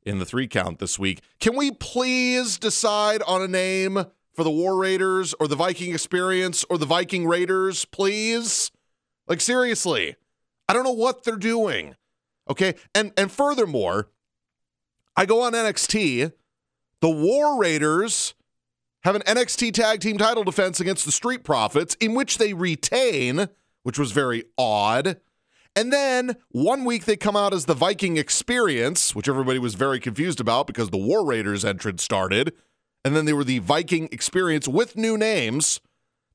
in 0.03 0.19
the 0.19 0.25
three 0.25 0.47
count 0.47 0.77
this 0.77 0.99
week. 0.99 1.21
Can 1.39 1.55
we 1.55 1.71
please 1.71 2.59
decide 2.59 3.23
on 3.23 3.41
a 3.41 3.47
name 3.47 4.05
for 4.35 4.43
the 4.43 4.51
War 4.51 4.75
Raiders 4.75 5.33
or 5.39 5.47
the 5.47 5.55
Viking 5.55 5.95
Experience 5.95 6.63
or 6.69 6.77
the 6.77 6.85
Viking 6.85 7.25
Raiders, 7.25 7.85
please? 7.85 8.69
Like 9.27 9.41
seriously. 9.41 10.15
I 10.69 10.73
don't 10.73 10.83
know 10.83 10.91
what 10.91 11.23
they're 11.23 11.37
doing. 11.37 11.95
Okay? 12.47 12.75
And 12.93 13.13
and 13.17 13.31
furthermore, 13.31 14.09
I 15.15 15.25
go 15.25 15.41
on 15.41 15.53
NXT, 15.53 16.31
the 17.01 17.09
War 17.09 17.59
Raiders 17.59 18.33
have 19.03 19.15
an 19.15 19.23
NXT 19.23 19.73
tag 19.73 19.99
team 19.99 20.17
title 20.17 20.43
defense 20.43 20.79
against 20.79 21.05
the 21.05 21.11
Street 21.11 21.43
Profits 21.43 21.95
in 21.95 22.13
which 22.13 22.37
they 22.37 22.53
retain, 22.53 23.47
which 23.83 23.97
was 23.97 24.11
very 24.11 24.43
odd. 24.57 25.19
And 25.75 25.91
then 25.91 26.35
one 26.49 26.85
week 26.85 27.05
they 27.05 27.15
come 27.15 27.35
out 27.35 27.53
as 27.53 27.65
the 27.65 27.73
Viking 27.73 28.17
Experience, 28.17 29.15
which 29.15 29.29
everybody 29.29 29.57
was 29.57 29.75
very 29.75 29.99
confused 29.99 30.39
about 30.39 30.67
because 30.67 30.89
the 30.89 30.97
War 30.97 31.25
Raiders 31.25 31.65
entrance 31.65 32.03
started. 32.03 32.53
And 33.03 33.15
then 33.15 33.25
they 33.25 33.33
were 33.33 33.43
the 33.43 33.59
Viking 33.59 34.09
Experience 34.11 34.67
with 34.67 34.97
new 34.97 35.17
names. 35.17 35.79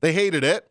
They 0.01 0.13
hated 0.13 0.43
it. 0.43 0.71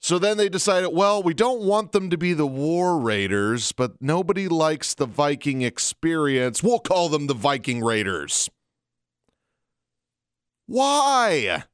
So 0.00 0.18
then 0.18 0.36
they 0.36 0.48
decided, 0.48 0.90
well, 0.90 1.22
we 1.22 1.34
don't 1.34 1.62
want 1.62 1.92
them 1.92 2.08
to 2.10 2.16
be 2.16 2.32
the 2.32 2.46
War 2.46 2.98
Raiders, 2.98 3.72
but 3.72 4.00
nobody 4.00 4.48
likes 4.48 4.94
the 4.94 5.06
Viking 5.06 5.62
Experience. 5.62 6.62
We'll 6.62 6.78
call 6.78 7.08
them 7.08 7.26
the 7.26 7.34
Viking 7.34 7.82
Raiders. 7.82 8.48
Why? 10.66 11.64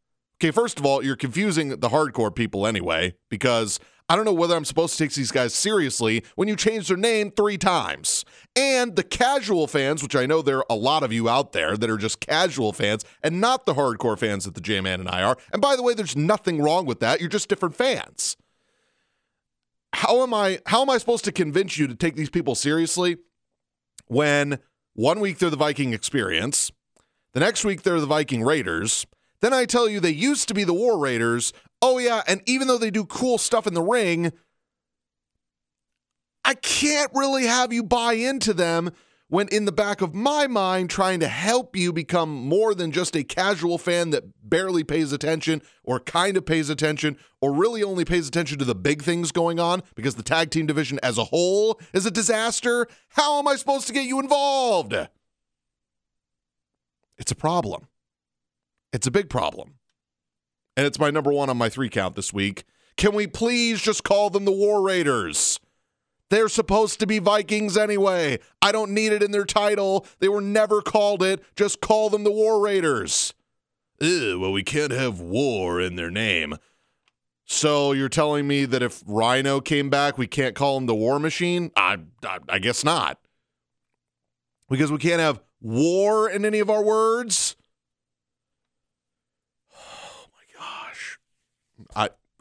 Okay, 0.40 0.50
first 0.50 0.78
of 0.78 0.86
all, 0.86 1.04
you're 1.04 1.16
confusing 1.16 1.68
the 1.68 1.88
hardcore 1.88 2.34
people 2.34 2.66
anyway, 2.66 3.14
because 3.30 3.78
I 4.08 4.16
don't 4.16 4.26
know 4.26 4.34
whether 4.34 4.54
I'm 4.54 4.66
supposed 4.66 4.98
to 4.98 5.04
take 5.04 5.14
these 5.14 5.30
guys 5.30 5.54
seriously 5.54 6.24
when 6.34 6.46
you 6.46 6.56
change 6.56 6.88
their 6.88 6.96
name 6.96 7.30
three 7.30 7.56
times. 7.56 8.24
And 8.54 8.96
the 8.96 9.02
casual 9.02 9.66
fans, 9.66 10.02
which 10.02 10.14
I 10.14 10.26
know 10.26 10.42
there 10.42 10.58
are 10.58 10.66
a 10.68 10.74
lot 10.74 11.02
of 11.02 11.12
you 11.12 11.28
out 11.28 11.52
there 11.52 11.76
that 11.76 11.88
are 11.88 11.96
just 11.96 12.20
casual 12.20 12.72
fans 12.74 13.04
and 13.22 13.40
not 13.40 13.64
the 13.64 13.74
hardcore 13.74 14.18
fans 14.18 14.44
that 14.44 14.54
the 14.54 14.60
J 14.60 14.80
Man 14.82 15.00
and 15.00 15.08
I 15.08 15.22
are. 15.22 15.38
And 15.52 15.62
by 15.62 15.74
the 15.74 15.82
way, 15.82 15.94
there's 15.94 16.16
nothing 16.16 16.60
wrong 16.60 16.84
with 16.84 17.00
that. 17.00 17.20
You're 17.20 17.30
just 17.30 17.48
different 17.48 17.76
fans. 17.76 18.36
How 19.94 20.22
am 20.22 20.34
I 20.34 20.58
how 20.66 20.82
am 20.82 20.90
I 20.90 20.98
supposed 20.98 21.24
to 21.24 21.32
convince 21.32 21.78
you 21.78 21.86
to 21.86 21.94
take 21.94 22.16
these 22.16 22.30
people 22.30 22.54
seriously 22.54 23.16
when 24.06 24.58
one 24.92 25.20
week 25.20 25.38
they're 25.38 25.50
the 25.50 25.56
Viking 25.56 25.94
experience, 25.94 26.70
the 27.32 27.40
next 27.40 27.64
week 27.64 27.82
they're 27.82 28.00
the 28.00 28.06
Viking 28.06 28.42
Raiders, 28.42 29.06
then 29.44 29.52
I 29.52 29.66
tell 29.66 29.88
you 29.88 30.00
they 30.00 30.10
used 30.10 30.48
to 30.48 30.54
be 30.54 30.64
the 30.64 30.72
War 30.72 30.98
Raiders. 30.98 31.52
Oh, 31.82 31.98
yeah. 31.98 32.22
And 32.26 32.40
even 32.46 32.66
though 32.66 32.78
they 32.78 32.90
do 32.90 33.04
cool 33.04 33.36
stuff 33.36 33.66
in 33.66 33.74
the 33.74 33.82
ring, 33.82 34.32
I 36.44 36.54
can't 36.54 37.10
really 37.14 37.46
have 37.46 37.72
you 37.72 37.82
buy 37.82 38.14
into 38.14 38.54
them 38.54 38.90
when 39.28 39.48
in 39.48 39.64
the 39.64 39.72
back 39.72 40.00
of 40.00 40.14
my 40.14 40.46
mind 40.46 40.88
trying 40.90 41.20
to 41.20 41.28
help 41.28 41.74
you 41.76 41.92
become 41.92 42.30
more 42.30 42.74
than 42.74 42.92
just 42.92 43.16
a 43.16 43.24
casual 43.24 43.78
fan 43.78 44.10
that 44.10 44.24
barely 44.42 44.84
pays 44.84 45.12
attention 45.12 45.60
or 45.82 45.98
kind 46.00 46.36
of 46.36 46.46
pays 46.46 46.70
attention 46.70 47.16
or 47.40 47.52
really 47.52 47.82
only 47.82 48.04
pays 48.04 48.28
attention 48.28 48.58
to 48.58 48.64
the 48.64 48.74
big 48.74 49.02
things 49.02 49.32
going 49.32 49.58
on 49.58 49.82
because 49.94 50.14
the 50.14 50.22
tag 50.22 50.50
team 50.50 50.66
division 50.66 51.00
as 51.02 51.18
a 51.18 51.24
whole 51.24 51.80
is 51.92 52.06
a 52.06 52.10
disaster. 52.10 52.86
How 53.08 53.38
am 53.38 53.48
I 53.48 53.56
supposed 53.56 53.86
to 53.88 53.92
get 53.92 54.06
you 54.06 54.20
involved? 54.20 54.94
It's 57.18 57.32
a 57.32 57.36
problem. 57.36 57.88
It's 58.94 59.08
a 59.08 59.10
big 59.10 59.28
problem. 59.28 59.74
And 60.76 60.86
it's 60.86 61.00
my 61.00 61.10
number 61.10 61.32
one 61.32 61.50
on 61.50 61.58
my 61.58 61.68
three 61.68 61.88
count 61.88 62.14
this 62.14 62.32
week. 62.32 62.62
Can 62.96 63.12
we 63.12 63.26
please 63.26 63.82
just 63.82 64.04
call 64.04 64.30
them 64.30 64.44
the 64.44 64.52
War 64.52 64.82
Raiders? 64.82 65.58
They're 66.30 66.48
supposed 66.48 67.00
to 67.00 67.06
be 67.06 67.18
Vikings 67.18 67.76
anyway. 67.76 68.38
I 68.62 68.70
don't 68.70 68.92
need 68.92 69.12
it 69.12 69.20
in 69.20 69.32
their 69.32 69.44
title. 69.44 70.06
They 70.20 70.28
were 70.28 70.40
never 70.40 70.80
called 70.80 71.24
it. 71.24 71.42
Just 71.56 71.80
call 71.80 72.08
them 72.08 72.22
the 72.22 72.30
War 72.30 72.60
Raiders. 72.60 73.34
Ew, 74.00 74.38
well, 74.38 74.52
we 74.52 74.62
can't 74.62 74.92
have 74.92 75.18
war 75.18 75.80
in 75.80 75.96
their 75.96 76.10
name. 76.10 76.54
So 77.46 77.90
you're 77.90 78.08
telling 78.08 78.46
me 78.46 78.64
that 78.64 78.82
if 78.82 79.02
Rhino 79.06 79.60
came 79.60 79.90
back, 79.90 80.16
we 80.16 80.28
can't 80.28 80.54
call 80.54 80.76
him 80.76 80.86
the 80.86 80.94
War 80.94 81.18
Machine? 81.18 81.72
I, 81.76 81.98
I, 82.24 82.38
I 82.48 82.58
guess 82.60 82.84
not. 82.84 83.18
Because 84.70 84.92
we 84.92 84.98
can't 84.98 85.20
have 85.20 85.42
war 85.60 86.30
in 86.30 86.44
any 86.44 86.60
of 86.60 86.70
our 86.70 86.82
words? 86.82 87.56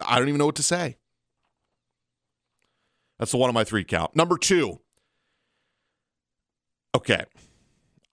I 0.05 0.19
don't 0.19 0.27
even 0.27 0.39
know 0.39 0.45
what 0.45 0.55
to 0.55 0.63
say. 0.63 0.97
That's 3.19 3.31
the 3.31 3.37
one 3.37 3.49
of 3.49 3.53
my 3.53 3.63
three 3.63 3.83
count. 3.83 4.15
Number 4.15 4.37
two. 4.37 4.81
Okay. 6.95 7.23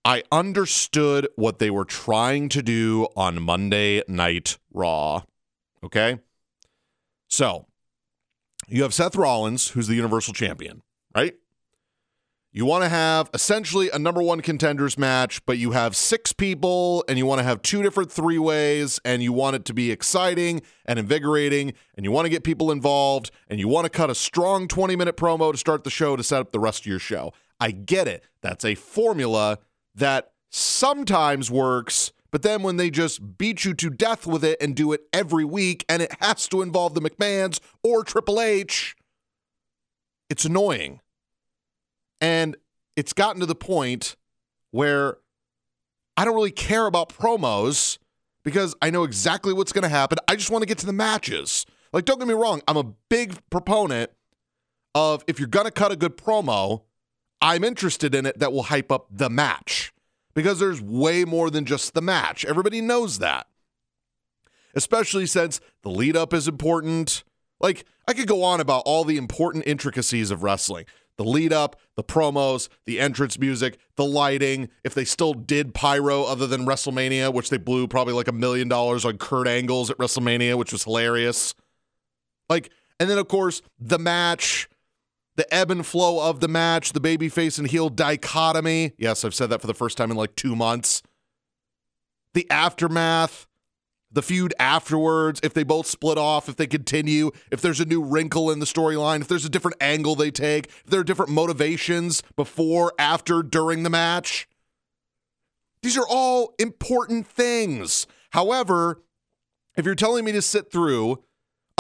I 0.05 0.23
understood 0.33 1.29
what 1.37 1.59
they 1.59 1.71
were 1.71 1.85
trying 1.85 2.49
to 2.51 2.63
do 2.63 3.09
on 3.17 3.43
Monday 3.43 4.03
Night 4.09 4.57
Raw. 4.73 5.25
Okay. 5.85 6.19
So 7.29 7.67
you 8.67 8.83
have 8.83 8.95
Seth 8.95 9.17
Rollins, 9.17 9.71
who's 9.71 9.89
the 9.89 9.95
Universal 9.95 10.35
Champion, 10.35 10.83
right? 11.15 11.35
You 12.53 12.65
want 12.65 12.83
to 12.83 12.89
have 12.89 13.31
essentially 13.33 13.91
a 13.91 13.99
number 13.99 14.21
one 14.21 14.41
contenders 14.41 14.99
match, 14.99 15.45
but 15.47 15.57
you 15.59 15.71
have 15.71 15.95
six 15.95 16.33
people 16.33 17.05
and 17.07 17.17
you 17.17 17.25
want 17.25 17.39
to 17.39 17.45
have 17.45 17.63
two 17.63 17.81
different 17.81 18.11
three 18.11 18.39
ways 18.39 18.99
and 19.05 19.23
you 19.23 19.33
want 19.33 19.55
it 19.55 19.65
to 19.67 19.75
be 19.75 19.93
exciting 19.93 20.61
and 20.85 20.99
invigorating 20.99 21.75
and 21.95 22.05
you 22.05 22.11
want 22.11 22.27
to 22.27 22.29
get 22.29 22.43
people 22.43 22.73
involved 22.73 23.31
and 23.49 23.61
you 23.61 23.69
want 23.69 23.85
to 23.85 23.89
cut 23.89 24.11
a 24.11 24.17
strong 24.17 24.67
20 24.67 24.97
minute 24.97 25.17
promo 25.17 25.53
to 25.53 25.59
start 25.59 25.85
the 25.85 25.91
show 25.91 26.17
to 26.17 26.25
set 26.25 26.41
up 26.41 26.51
the 26.51 26.59
rest 26.59 26.81
of 26.81 26.87
your 26.87 26.99
show. 26.99 27.33
I 27.61 27.71
get 27.71 28.09
it. 28.09 28.25
That's 28.43 28.65
a 28.65 28.75
formula 28.75 29.61
that 29.95 30.33
sometimes 30.51 31.53
works, 31.53 32.11
but 32.33 32.43
then 32.43 32.65
when 32.65 32.79
they 32.79 32.91
just 32.91 33.39
beat 33.39 33.65
you 33.65 33.75
to 33.75 33.91
death 33.91 34.27
with 34.27 34.43
it 34.43 34.61
and 34.61 34.75
do 34.75 34.93
it 34.93 35.03
every 35.13 35.45
week 35.45 35.85
and 35.89 36.03
it 36.03 36.17
has 36.21 36.49
to 36.49 36.63
involve 36.63 36.95
the 36.95 37.01
McMahons 37.01 37.61
or 37.85 38.03
Triple 38.03 38.41
H, 38.41 38.97
it's 40.29 40.45
annoying. 40.45 40.99
And 42.21 42.57
it's 42.97 43.13
gotten 43.13 43.41
to 43.41 43.47
the 43.47 43.55
point 43.55 44.17
where 44.71 45.19
I 46.17 46.25
don't 46.25 46.35
really 46.35 46.51
care 46.51 46.87
about 46.87 47.09
promos 47.09 47.99
because 48.45 48.75
I 48.83 48.91
know 48.91 49.05
exactly 49.05 49.53
what's 49.53 49.73
going 49.73 49.83
to 49.83 49.89
happen. 49.89 50.19
I 50.29 50.37
just 50.37 50.51
want 50.51 50.63
to 50.63 50.67
get 50.67 50.79
to 50.79 50.87
the 50.87 50.93
matches. 50.93 51.67
Like, 51.93 52.05
don't 52.05 52.19
get 52.19 52.29
me 52.29 52.35
wrong, 52.35 52.63
I'm 52.69 52.77
a 52.77 52.85
big 53.09 53.39
proponent 53.51 54.11
of 54.95 55.25
if 55.27 55.39
you're 55.39 55.49
going 55.49 55.67
to 55.67 55.73
cut 55.73 55.93
a 55.93 55.97
good 55.97 56.17
promo, 56.17 56.83
I'm 57.41 57.65
interested 57.65 58.15
in 58.15 58.27
it 58.27 58.39
that 58.39 58.53
will 58.53 58.65
hype 58.65 58.93
up 58.93 59.07
the 59.11 59.31
match 59.31 59.93
because 60.35 60.59
there's 60.59 60.81
way 60.81 61.25
more 61.25 61.51
than 61.51 61.65
just 61.65 61.95
the 61.95 62.03
match. 62.03 62.45
Everybody 62.45 62.81
knows 62.81 63.19
that. 63.19 63.47
Especially 64.75 65.27
since 65.27 65.61
the 65.83 65.91
lead 65.91 66.17
up 66.17 66.33
is 66.33 66.47
important. 66.47 67.25
Like, 67.61 67.85
I 68.07 68.13
could 68.13 68.29
go 68.29 68.45
on 68.45 68.61
about 68.61 68.83
all 68.87 69.05
the 69.05 69.17
important 69.17 69.65
intricacies 69.67 70.31
of 70.31 70.43
wrestling 70.43 70.87
the 71.21 71.29
lead 71.29 71.53
up, 71.53 71.79
the 71.97 72.03
promos, 72.03 72.71
the 72.87 72.99
entrance 72.99 73.39
music, 73.39 73.79
the 73.97 74.07
lighting, 74.07 74.71
if 74.85 74.95
they 74.95 75.05
still 75.05 75.35
did 75.35 75.75
pyro 75.75 76.25
other 76.25 76.47
than 76.47 76.65
WrestleMania, 76.65 77.31
which 77.31 77.51
they 77.51 77.59
blew 77.59 77.87
probably 77.87 78.15
like 78.15 78.27
a 78.27 78.33
million 78.33 78.69
dollars 78.69 79.05
on 79.05 79.19
Kurt 79.19 79.47
Angle's 79.47 79.91
at 79.91 79.99
WrestleMania, 79.99 80.57
which 80.57 80.73
was 80.73 80.85
hilarious. 80.85 81.55
Like, 82.49 82.71
and 82.99 83.11
then 83.11 83.19
of 83.19 83.29
course, 83.29 83.61
the 83.79 83.99
match, 83.99 84.67
the 85.37 85.53
ebb 85.53 85.71
and 85.71 85.85
flow 85.85 86.27
of 86.27 86.41
the 86.41 86.49
match, 86.49 86.95
the 86.95 87.01
babyface 87.03 87.59
and 87.59 87.69
heel 87.69 87.91
dichotomy. 87.91 88.93
Yes, 88.97 89.23
I've 89.23 89.35
said 89.35 89.51
that 89.51 89.61
for 89.61 89.67
the 89.67 89.75
first 89.75 89.99
time 89.99 90.11
in 90.11 90.17
like 90.17 90.35
two 90.37 90.57
months. 90.57 91.03
The 92.33 92.51
aftermath, 92.51 93.47
the 94.13 94.23
feud 94.23 94.53
afterwards, 94.59 95.41
if 95.43 95.55
they 95.55 95.63
both 95.63 95.87
split 95.87 96.19
off, 96.19 96.49
if 96.49 96.57
they 96.57 96.67
continue, 96.67 97.31
if 97.51 97.61
there's 97.61 97.81
a 97.81 97.85
new 97.85 98.03
wrinkle 98.03 98.51
in 98.51 98.59
the 98.59 98.67
storyline, 98.67 99.21
if 99.21 99.29
there's 99.29 99.45
a 99.45 99.51
different 99.51 99.77
angle 99.81 100.15
they 100.15 100.31
take, 100.31 100.67
if 100.67 100.87
there 100.87 101.01
are 101.01 101.05
different 101.05 101.31
motivations 101.31 102.23
before, 102.37 102.93
after, 102.99 103.43
during 103.43 103.83
the 103.83 103.91
match. 103.91 104.49
These 105.83 105.97
are 105.97 106.07
all 106.09 106.55
important 106.59 107.27
things. 107.27 108.07
However, 108.31 109.03
if 109.77 109.87
you're 109.87 109.95
telling 109.95 110.25
me 110.25 110.33
to 110.33 110.43
sit 110.43 110.71
through 110.71 111.23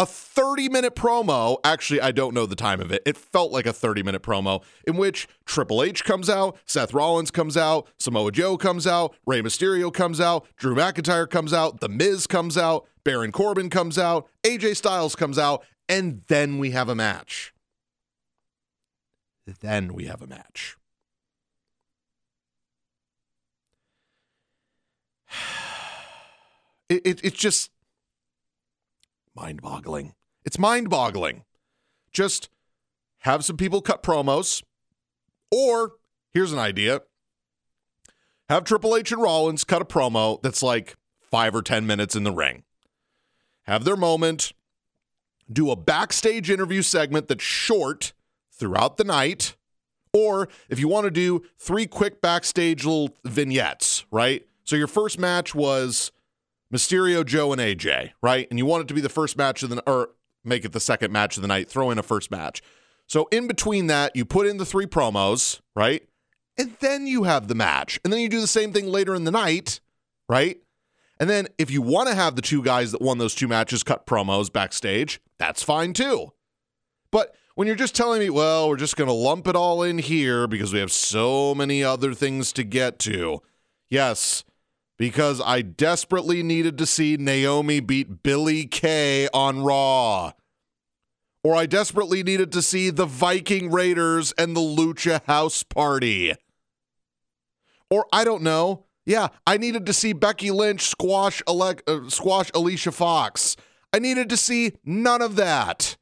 a 0.00 0.07
30 0.07 0.71
minute 0.71 0.95
promo. 0.97 1.59
Actually, 1.62 2.00
I 2.00 2.11
don't 2.11 2.33
know 2.33 2.47
the 2.47 2.57
time 2.57 2.80
of 2.80 2.90
it. 2.90 3.02
It 3.04 3.19
felt 3.19 3.52
like 3.52 3.66
a 3.66 3.73
30 3.73 4.02
minute 4.02 4.23
promo 4.23 4.62
in 4.87 4.97
which 4.97 5.28
Triple 5.45 5.83
H 5.83 6.04
comes 6.04 6.30
out, 6.30 6.57
Seth 6.64 6.95
Rollins 6.95 7.30
comes 7.30 7.54
out, 7.54 7.87
Samoa 7.99 8.33
Joe 8.33 8.57
comes 8.57 8.87
out, 8.87 9.14
Rey 9.26 9.42
Mysterio 9.42 9.92
comes 9.92 10.19
out, 10.19 10.47
Drew 10.57 10.75
McIntyre 10.75 11.28
comes 11.28 11.52
out, 11.52 11.80
The 11.80 11.90
Miz 11.90 12.26
comes 12.26 12.57
out, 12.57 12.88
Baron 13.04 13.30
Corbin 13.30 13.69
comes 13.69 13.99
out, 13.99 14.26
AJ 14.42 14.76
Styles 14.76 15.14
comes 15.14 15.38
out, 15.38 15.64
and 15.87 16.23
then 16.28 16.57
we 16.57 16.71
have 16.71 16.88
a 16.88 16.95
match. 16.95 17.52
Then 19.61 19.92
we 19.92 20.07
have 20.07 20.23
a 20.23 20.26
match. 20.26 20.76
It, 26.88 27.02
it, 27.07 27.21
it's 27.23 27.37
just 27.37 27.71
mind 29.40 29.62
boggling. 29.62 30.14
It's 30.44 30.59
mind 30.59 30.90
boggling. 30.90 31.44
Just 32.12 32.50
have 33.20 33.44
some 33.44 33.56
people 33.56 33.80
cut 33.80 34.02
promos, 34.02 34.62
or 35.50 35.92
here's 36.32 36.52
an 36.52 36.59
idea 36.59 37.00
have 38.49 38.64
Triple 38.64 38.97
H 38.97 39.12
and 39.12 39.23
Rollins 39.23 39.62
cut 39.62 39.80
a 39.80 39.85
promo 39.85 40.42
that's 40.42 40.62
like 40.62 40.97
five 41.30 41.54
or 41.54 41.62
10 41.62 41.87
minutes 41.87 42.16
in 42.16 42.25
the 42.25 42.32
ring. 42.32 42.64
Have 43.62 43.85
their 43.85 43.97
moment, 43.97 44.52
do 45.50 45.70
a 45.70 45.76
backstage 45.76 46.50
interview 46.50 46.82
segment 46.82 47.28
that's 47.28 47.44
short 47.44 48.12
throughout 48.52 48.97
the 48.97 49.04
night. 49.04 49.56
Or 50.12 50.49
if 50.68 50.80
you 50.80 50.88
want 50.88 51.04
to 51.04 51.12
do 51.12 51.44
three 51.59 51.87
quick 51.87 52.20
backstage 52.20 52.85
little 52.85 53.16
vignettes, 53.25 54.04
right? 54.11 54.44
So 54.64 54.75
your 54.75 54.88
first 54.88 55.20
match 55.20 55.54
was 55.54 56.11
Mysterio, 56.72 57.24
Joe, 57.24 57.52
and 57.52 57.60
AJ, 57.60 58.12
right? 58.22 58.46
And 58.50 58.58
you 58.58 58.66
want 58.66 58.82
it 58.82 58.88
to 58.88 58.94
be 58.94 59.00
the 59.00 59.08
first 59.08 59.36
match 59.36 59.62
of 59.62 59.70
the 59.70 59.82
or 59.90 60.10
make 60.44 60.64
it 60.64 60.72
the 60.72 60.80
second 60.80 61.12
match 61.12 61.36
of 61.36 61.42
the 61.42 61.48
night, 61.48 61.68
throw 61.68 61.90
in 61.90 61.98
a 61.98 62.02
first 62.02 62.30
match. 62.30 62.62
So 63.06 63.28
in 63.32 63.46
between 63.46 63.88
that, 63.88 64.14
you 64.14 64.24
put 64.24 64.46
in 64.46 64.58
the 64.58 64.64
three 64.64 64.86
promos, 64.86 65.60
right? 65.74 66.02
And 66.56 66.76
then 66.80 67.06
you 67.06 67.24
have 67.24 67.48
the 67.48 67.54
match. 67.54 67.98
And 68.04 68.12
then 68.12 68.20
you 68.20 68.28
do 68.28 68.40
the 68.40 68.46
same 68.46 68.72
thing 68.72 68.86
later 68.86 69.14
in 69.14 69.24
the 69.24 69.30
night, 69.30 69.80
right? 70.28 70.58
And 71.18 71.28
then 71.28 71.48
if 71.58 71.70
you 71.70 71.82
want 71.82 72.08
to 72.08 72.14
have 72.14 72.36
the 72.36 72.42
two 72.42 72.62
guys 72.62 72.92
that 72.92 73.02
won 73.02 73.18
those 73.18 73.34
two 73.34 73.48
matches 73.48 73.82
cut 73.82 74.06
promos 74.06 74.50
backstage, 74.52 75.20
that's 75.38 75.62
fine 75.62 75.92
too. 75.92 76.32
But 77.10 77.34
when 77.56 77.66
you're 77.66 77.76
just 77.76 77.94
telling 77.94 78.20
me, 78.20 78.30
well, 78.30 78.68
we're 78.68 78.76
just 78.76 78.96
going 78.96 79.08
to 79.08 79.14
lump 79.14 79.46
it 79.46 79.56
all 79.56 79.82
in 79.82 79.98
here 79.98 80.46
because 80.46 80.72
we 80.72 80.78
have 80.78 80.92
so 80.92 81.54
many 81.54 81.84
other 81.84 82.14
things 82.14 82.52
to 82.54 82.62
get 82.64 82.98
to. 83.00 83.42
Yes, 83.90 84.44
because 85.00 85.40
I 85.40 85.62
desperately 85.62 86.42
needed 86.42 86.76
to 86.76 86.85
see 86.85 87.16
Naomi 87.16 87.80
beat 87.80 88.23
Billy 88.23 88.66
Kay 88.66 89.28
on 89.33 89.62
Raw. 89.62 90.33
Or 91.42 91.57
I 91.57 91.64
desperately 91.64 92.23
needed 92.23 92.52
to 92.52 92.61
see 92.61 92.90
the 92.90 93.07
Viking 93.07 93.71
Raiders 93.71 94.33
and 94.33 94.54
the 94.54 94.61
Lucha 94.61 95.25
House 95.25 95.62
Party. 95.62 96.35
Or 97.88 98.04
I 98.12 98.25
don't 98.25 98.42
know. 98.42 98.85
Yeah, 99.07 99.28
I 99.47 99.57
needed 99.57 99.87
to 99.87 99.95
see 99.95 100.12
Becky 100.12 100.50
Lynch 100.50 100.83
squash 100.83 101.42
uh, 101.47 101.75
squash 102.09 102.50
Alicia 102.54 102.92
Fox. 102.92 103.57
I 103.95 104.00
needed 104.00 104.28
to 104.28 104.37
see 104.37 104.76
none 104.85 105.23
of 105.23 105.37
that. 105.37 105.97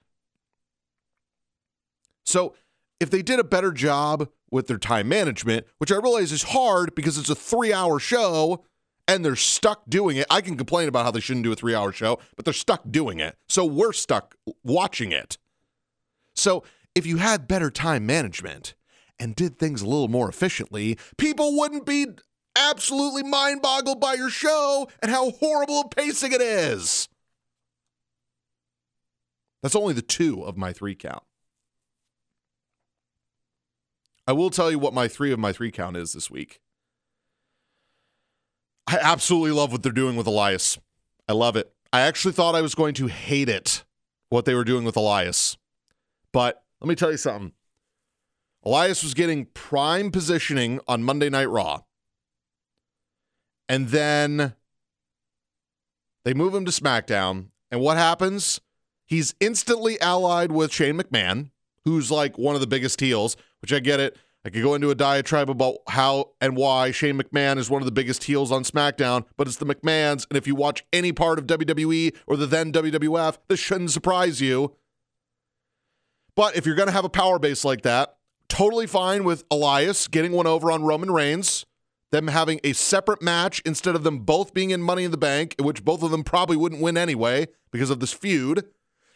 So, 2.26 2.56
if 2.98 3.10
they 3.10 3.22
did 3.22 3.38
a 3.38 3.44
better 3.44 3.70
job 3.70 4.28
with 4.50 4.66
their 4.66 4.76
time 4.76 5.08
management, 5.08 5.68
which 5.78 5.92
I 5.92 5.98
realize 5.98 6.32
is 6.32 6.42
hard 6.42 6.96
because 6.96 7.16
it's 7.16 7.30
a 7.30 7.36
3-hour 7.36 8.00
show, 8.00 8.64
and 9.08 9.24
they're 9.24 9.34
stuck 9.34 9.88
doing 9.88 10.18
it. 10.18 10.26
I 10.30 10.42
can 10.42 10.56
complain 10.56 10.86
about 10.86 11.04
how 11.04 11.10
they 11.10 11.20
shouldn't 11.20 11.44
do 11.44 11.52
a 11.52 11.56
three 11.56 11.74
hour 11.74 11.90
show, 11.90 12.20
but 12.36 12.44
they're 12.44 12.54
stuck 12.54 12.82
doing 12.88 13.18
it. 13.18 13.36
So 13.48 13.64
we're 13.64 13.94
stuck 13.94 14.36
watching 14.62 15.10
it. 15.10 15.38
So 16.34 16.62
if 16.94 17.06
you 17.06 17.16
had 17.16 17.48
better 17.48 17.70
time 17.70 18.06
management 18.06 18.74
and 19.18 19.34
did 19.34 19.58
things 19.58 19.82
a 19.82 19.86
little 19.86 20.08
more 20.08 20.28
efficiently, 20.28 20.98
people 21.16 21.56
wouldn't 21.58 21.86
be 21.86 22.06
absolutely 22.54 23.22
mind 23.22 23.62
boggled 23.62 24.00
by 24.00 24.14
your 24.14 24.30
show 24.30 24.88
and 25.00 25.10
how 25.10 25.30
horrible 25.30 25.84
pacing 25.88 26.32
it 26.32 26.42
is. 26.42 27.08
That's 29.62 29.74
only 29.74 29.94
the 29.94 30.02
two 30.02 30.44
of 30.44 30.56
my 30.56 30.72
three 30.72 30.94
count. 30.94 31.24
I 34.26 34.32
will 34.32 34.50
tell 34.50 34.70
you 34.70 34.78
what 34.78 34.92
my 34.92 35.08
three 35.08 35.32
of 35.32 35.38
my 35.38 35.52
three 35.52 35.70
count 35.70 35.96
is 35.96 36.12
this 36.12 36.30
week. 36.30 36.60
I 38.88 38.98
absolutely 39.02 39.50
love 39.50 39.70
what 39.70 39.82
they're 39.82 39.92
doing 39.92 40.16
with 40.16 40.26
Elias. 40.26 40.78
I 41.28 41.34
love 41.34 41.56
it. 41.56 41.70
I 41.92 42.00
actually 42.00 42.32
thought 42.32 42.54
I 42.54 42.62
was 42.62 42.74
going 42.74 42.94
to 42.94 43.06
hate 43.06 43.50
it, 43.50 43.84
what 44.30 44.46
they 44.46 44.54
were 44.54 44.64
doing 44.64 44.82
with 44.84 44.96
Elias. 44.96 45.58
But 46.32 46.64
let 46.80 46.88
me 46.88 46.94
tell 46.94 47.10
you 47.10 47.18
something. 47.18 47.52
Elias 48.64 49.02
was 49.02 49.12
getting 49.12 49.44
prime 49.44 50.10
positioning 50.10 50.80
on 50.88 51.02
Monday 51.02 51.28
Night 51.28 51.50
Raw. 51.50 51.82
And 53.68 53.88
then 53.88 54.54
they 56.24 56.32
move 56.32 56.54
him 56.54 56.64
to 56.64 56.72
SmackDown. 56.72 57.48
And 57.70 57.82
what 57.82 57.98
happens? 57.98 58.58
He's 59.04 59.34
instantly 59.38 60.00
allied 60.00 60.50
with 60.50 60.72
Shane 60.72 60.98
McMahon, 60.98 61.50
who's 61.84 62.10
like 62.10 62.38
one 62.38 62.54
of 62.54 62.62
the 62.62 62.66
biggest 62.66 63.02
heels, 63.02 63.36
which 63.60 63.72
I 63.72 63.80
get 63.80 64.00
it. 64.00 64.16
I 64.44 64.50
could 64.50 64.62
go 64.62 64.74
into 64.74 64.90
a 64.90 64.94
diatribe 64.94 65.50
about 65.50 65.76
how 65.88 66.30
and 66.40 66.56
why 66.56 66.90
Shane 66.90 67.20
McMahon 67.20 67.58
is 67.58 67.68
one 67.68 67.82
of 67.82 67.86
the 67.86 67.92
biggest 67.92 68.24
heels 68.24 68.52
on 68.52 68.62
SmackDown, 68.62 69.24
but 69.36 69.46
it's 69.46 69.56
the 69.56 69.66
McMahons. 69.66 70.26
And 70.30 70.36
if 70.36 70.46
you 70.46 70.54
watch 70.54 70.84
any 70.92 71.12
part 71.12 71.38
of 71.38 71.46
WWE 71.46 72.16
or 72.26 72.36
the 72.36 72.46
then 72.46 72.72
WWF, 72.72 73.38
this 73.48 73.60
shouldn't 73.60 73.90
surprise 73.90 74.40
you. 74.40 74.74
But 76.36 76.56
if 76.56 76.64
you're 76.64 76.76
going 76.76 76.86
to 76.86 76.92
have 76.92 77.04
a 77.04 77.10
power 77.10 77.40
base 77.40 77.64
like 77.64 77.82
that, 77.82 78.16
totally 78.48 78.86
fine 78.86 79.24
with 79.24 79.44
Elias 79.50 80.06
getting 80.06 80.32
one 80.32 80.46
over 80.46 80.70
on 80.70 80.84
Roman 80.84 81.10
Reigns, 81.10 81.66
them 82.12 82.28
having 82.28 82.60
a 82.62 82.72
separate 82.74 83.20
match 83.20 83.60
instead 83.66 83.96
of 83.96 84.04
them 84.04 84.20
both 84.20 84.54
being 84.54 84.70
in 84.70 84.80
Money 84.80 85.02
in 85.02 85.10
the 85.10 85.16
Bank, 85.16 85.56
which 85.58 85.84
both 85.84 86.02
of 86.02 86.12
them 86.12 86.22
probably 86.22 86.56
wouldn't 86.56 86.80
win 86.80 86.96
anyway 86.96 87.48
because 87.72 87.90
of 87.90 87.98
this 87.98 88.12
feud. 88.12 88.64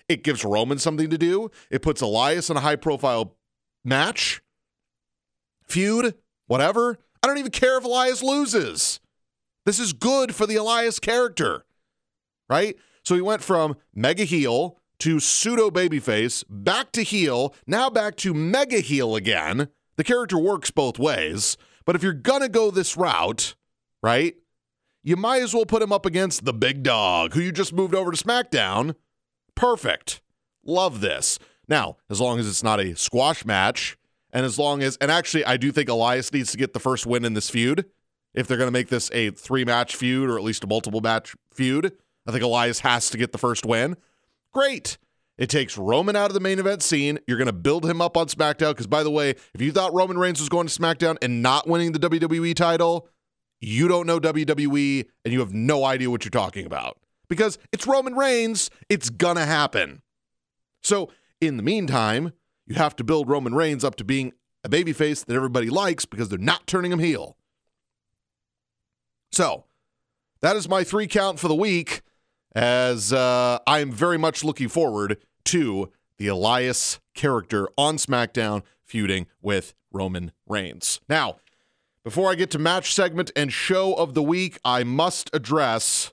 It 0.09 0.25
gives 0.25 0.45
Roman 0.45 0.79
something 0.79 1.09
to 1.11 1.17
do. 1.17 1.51
It 1.71 1.81
puts 1.81 2.01
Elias 2.01 2.51
in 2.51 2.57
a 2.57 2.61
high 2.61 2.77
profile 2.77 3.37
match 3.85 4.43
feud, 5.67 6.15
whatever. 6.47 6.99
I 7.23 7.27
don't 7.27 7.39
even 7.39 7.53
care 7.53 7.79
if 7.79 7.85
Elias 7.85 8.23
loses. 8.23 9.01
This 9.65 9.79
is 9.79 9.93
good 9.93 10.35
for 10.35 10.47
the 10.47 10.57
Elias 10.57 10.99
character, 10.99 11.65
right? 12.49 12.77
So 13.05 13.15
he 13.15 13.21
went 13.21 13.43
from 13.43 13.77
mega 13.95 14.25
heel 14.25 14.79
to 15.01 15.21
pseudo 15.21 15.71
babyface, 15.71 16.45
back 16.49 16.93
to 16.93 17.03
heel, 17.03 17.55
now 17.67 17.91
back 17.91 18.17
to 18.17 18.35
mega 18.35 18.81
heel 18.81 19.17
again. 19.17 19.69
The 19.97 20.05
character 20.05 20.39
works 20.39 20.71
both 20.71 20.99
ways. 20.99 21.57
But 21.85 21.97
if 21.97 22.03
you're 22.03 22.13
going 22.13 22.43
to 22.43 22.49
go 22.49 22.71
this 22.71 22.97
route, 22.97 23.55
right, 24.03 24.37
you 25.03 25.17
might 25.17 25.43
as 25.43 25.55
well 25.55 25.67
put 25.67 25.83
him 25.83 25.93
up 25.93 26.07
against 26.07 26.45
the 26.45 26.53
big 26.53 26.83
dog 26.83 27.35
who 27.35 27.41
you 27.41 27.53
just 27.53 27.73
moved 27.73 27.95
over 27.95 28.13
to 28.13 28.25
SmackDown. 28.25 28.95
Perfect. 29.55 30.21
Love 30.65 31.01
this. 31.01 31.39
Now, 31.69 31.97
as 32.09 32.21
long 32.21 32.39
as 32.39 32.49
it's 32.49 32.63
not 32.63 32.81
a 32.81 32.95
squash 32.97 33.45
match 33.45 33.97
and 34.33 34.47
as 34.47 34.59
long 34.59 34.83
as, 34.83 34.97
and 34.99 35.11
actually, 35.11 35.45
I 35.45 35.57
do 35.57 35.73
think 35.73 35.89
Elias 35.89 36.33
needs 36.33 36.53
to 36.53 36.59
get 36.59 36.73
the 36.73 36.81
first 36.81 37.07
win 37.07 37.25
in 37.25 37.35
this 37.35 37.51
feud. 37.51 37.85
If 38.35 38.47
they're 38.47 38.57
going 38.57 38.69
to 38.69 38.73
make 38.73 38.89
this 38.89 39.11
a 39.13 39.31
three 39.31 39.65
match 39.65 39.95
feud 39.95 40.31
or 40.31 40.39
at 40.39 40.45
least 40.45 40.65
a 40.65 40.67
multiple 40.67 41.03
match 41.03 41.35
feud, 41.53 41.93
I 42.27 42.33
think 42.33 42.43
Elias 42.43 42.81
has 42.81 43.11
to 43.11 43.19
get 43.19 43.33
the 43.33 43.39
first 43.39 43.67
win. 43.67 43.97
Great. 44.53 44.97
It 45.39 45.49
takes 45.49 45.77
Roman 45.77 46.15
out 46.15 46.31
of 46.31 46.35
the 46.35 46.41
main 46.41 46.59
event 46.59 46.83
scene. 46.83 47.19
You're 47.27 47.39
going 47.39 47.47
to 47.47 47.53
build 47.53 47.85
him 47.85 48.01
up 48.01 48.17
on 48.17 48.27
SmackDown. 48.29 48.71
Because, 48.71 48.87
by 48.87 49.03
the 49.03 49.11
way, 49.11 49.31
if 49.55 49.61
you 49.61 49.73
thought 49.73 49.93
Roman 49.93 50.19
Reigns 50.19 50.41
was 50.41 50.49
going 50.49 50.67
to 50.67 50.81
SmackDown 50.81 51.17
and 51.23 51.43
not 51.43 51.67
winning 51.67 51.93
the 51.93 51.99
WWE 51.99 52.55
title, 52.55 53.09
you 53.61 53.89
don't 53.89 54.07
know 54.07 54.21
WWE 54.21 55.07
and 55.25 55.33
you 55.33 55.41
have 55.41 55.53
no 55.53 55.85
idea 55.85 56.11
what 56.11 56.25
you're 56.25 56.31
talking 56.31 56.67
about. 56.67 56.99
Because 57.29 57.59
it's 57.73 57.87
Roman 57.87 58.15
Reigns, 58.15 58.71
it's 58.89 59.09
going 59.09 59.37
to 59.37 59.45
happen. 59.45 60.03
So, 60.83 61.11
in 61.41 61.57
the 61.57 61.63
meantime, 61.63 62.33
you 62.67 62.75
have 62.77 62.97
to 62.97 63.05
build 63.05 63.29
Roman 63.29 63.55
Reigns 63.55 63.85
up 63.85 63.97
to 63.97 64.05
being 64.05 64.33
a 64.65 64.69
babyface 64.69 65.25
that 65.25 65.35
everybody 65.35 65.71
likes 65.71 66.05
because 66.05 66.29
they're 66.29 66.39
not 66.39 66.67
turning 66.67 66.93
him 66.93 66.99
heel. 66.99 67.37
So, 69.33 69.65
that 70.41 70.57
is 70.57 70.69
my 70.69 70.85
three 70.85 71.07
count 71.07 71.39
for 71.39 71.49
the 71.49 71.55
week, 71.55 72.03
as 72.55 73.13
uh, 73.13 73.59
I 73.67 73.81
am 73.81 73.91
very 73.91 74.19
much 74.19 74.45
looking 74.45 74.69
forward 74.69 75.19
to 75.47 75.91
the 76.19 76.29
Elias 76.29 77.01
character 77.15 77.69
on 77.79 77.97
SmackDown 77.97 78.63
feuding 78.85 79.27
with 79.41 79.75
Roman 79.91 80.33
Reigns. 80.47 81.01
Now, 81.09 81.37
before 82.05 82.31
I 82.31 82.35
get 82.35 82.51
to 82.51 82.59
match 82.59 82.93
segment 82.93 83.31
and 83.37 83.53
show 83.53 83.95
of 83.95 84.15
the 84.15 84.23
week, 84.23 84.59
I 84.65 84.85
must 84.85 85.31
address 85.33 86.13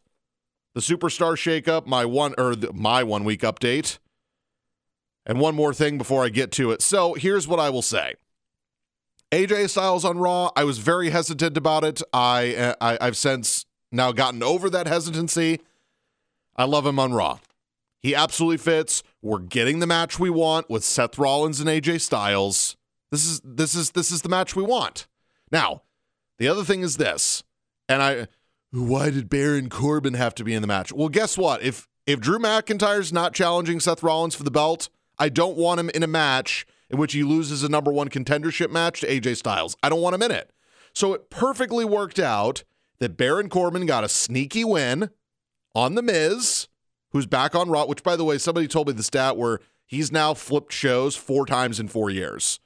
the 0.76 0.82
superstar 0.82 1.34
shakeup, 1.34 1.88
my 1.88 2.06
one 2.06 2.36
or 2.38 2.56
the, 2.56 2.72
my 2.72 3.04
one 3.04 3.24
week 3.24 3.42
update, 3.42 3.98
and 5.30 5.40
one 5.40 5.54
more 5.56 5.76
thing 5.76 6.00
before 6.00 6.26
I 6.26 6.30
get 6.30 6.52
to 6.54 6.72
it. 6.72 6.82
So 6.82 7.14
here's 7.14 7.48
what 7.48 7.60
I 7.60 7.70
will 7.70 7.84
say. 7.84 8.16
AJ 9.32 9.70
Styles 9.70 10.04
on 10.04 10.18
Raw, 10.18 10.50
I 10.56 10.64
was 10.64 10.80
very 10.80 11.12
hesitant 11.12 11.56
about 11.56 11.84
it. 11.84 12.02
I, 12.12 12.76
I 12.82 12.98
I've 13.00 13.16
since 13.16 13.68
now 13.92 14.12
gotten 14.12 14.42
over 14.42 14.72
that 14.72 14.88
hesitancy. 14.88 15.60
I 16.56 16.64
love 16.64 16.84
him 16.84 16.98
on 16.98 17.14
Raw. 17.14 17.38
He 18.02 18.16
absolutely 18.16 18.58
fits. 18.58 19.04
We're 19.22 19.38
getting 19.38 19.80
the 19.80 19.86
match 19.86 20.18
we 20.18 20.32
want 20.32 20.68
with 20.68 20.84
Seth 20.84 21.20
Rollins 21.20 21.60
and 21.60 21.70
AJ 21.70 22.02
Styles. 22.02 22.76
This 23.12 23.28
is 23.28 23.40
this 23.44 23.76
is 23.76 23.92
this 23.92 24.12
is 24.12 24.24
the 24.24 24.30
match 24.30 24.56
we 24.56 24.64
want. 24.64 25.06
Now, 25.52 25.84
the 26.40 26.48
other 26.48 26.64
thing 26.64 26.82
is 26.82 26.98
this, 26.98 27.44
and 27.88 28.02
I 28.02 28.28
why 28.72 29.12
did 29.12 29.30
Baron 29.30 29.70
Corbin 29.70 30.16
have 30.16 30.34
to 30.36 30.44
be 30.44 30.56
in 30.56 30.64
the 30.64 30.68
match? 30.68 30.92
Well, 30.92 31.10
guess 31.10 31.38
what? 31.38 31.62
If 31.62 31.88
if 32.08 32.20
Drew 32.20 32.40
McIntyre's 32.40 33.14
not 33.14 33.36
challenging 33.36 33.80
Seth 33.80 34.02
Rollins 34.02 34.34
for 34.34 34.44
the 34.44 34.50
belt, 34.50 34.90
I 35.20 35.30
don't 35.30 35.58
want 35.58 35.80
him 35.80 35.90
in 35.90 36.04
a 36.04 36.08
match 36.08 36.66
in 36.90 36.98
which 36.98 37.14
he 37.14 37.24
loses 37.24 37.64
a 37.64 37.70
number 37.70 37.92
one 37.92 38.10
contendership 38.10 38.72
match 38.72 39.02
to 39.02 39.08
AJ 39.08 39.38
Styles. 39.38 39.76
I 39.84 39.90
don't 39.90 40.02
want 40.02 40.16
him 40.16 40.24
in 40.24 40.32
it. 40.32 40.52
So 40.94 41.14
it 41.14 41.30
perfectly 41.30 41.86
worked 41.86 42.20
out 42.20 42.64
that 43.00 43.18
Baron 43.18 43.50
Corbin 43.50 43.86
got 43.86 44.04
a 44.04 44.10
sneaky 44.10 44.64
win 44.64 45.10
on 45.76 45.96
The 45.96 46.02
Miz, 46.02 46.68
who's 47.12 47.26
back 47.26 47.56
on 47.56 47.70
Raw, 47.70 47.86
which, 47.86 48.04
by 48.04 48.16
the 48.16 48.24
way, 48.24 48.38
somebody 48.38 48.68
told 48.68 48.88
me 48.88 48.94
the 48.94 49.04
stat 49.04 49.38
where 49.38 49.60
he's 49.86 50.12
now 50.12 50.34
flipped 50.34 50.74
shows 50.74 51.16
four 51.16 51.46
times 51.46 51.80
in 51.80 51.88
four 51.88 52.10
years. 52.10 52.60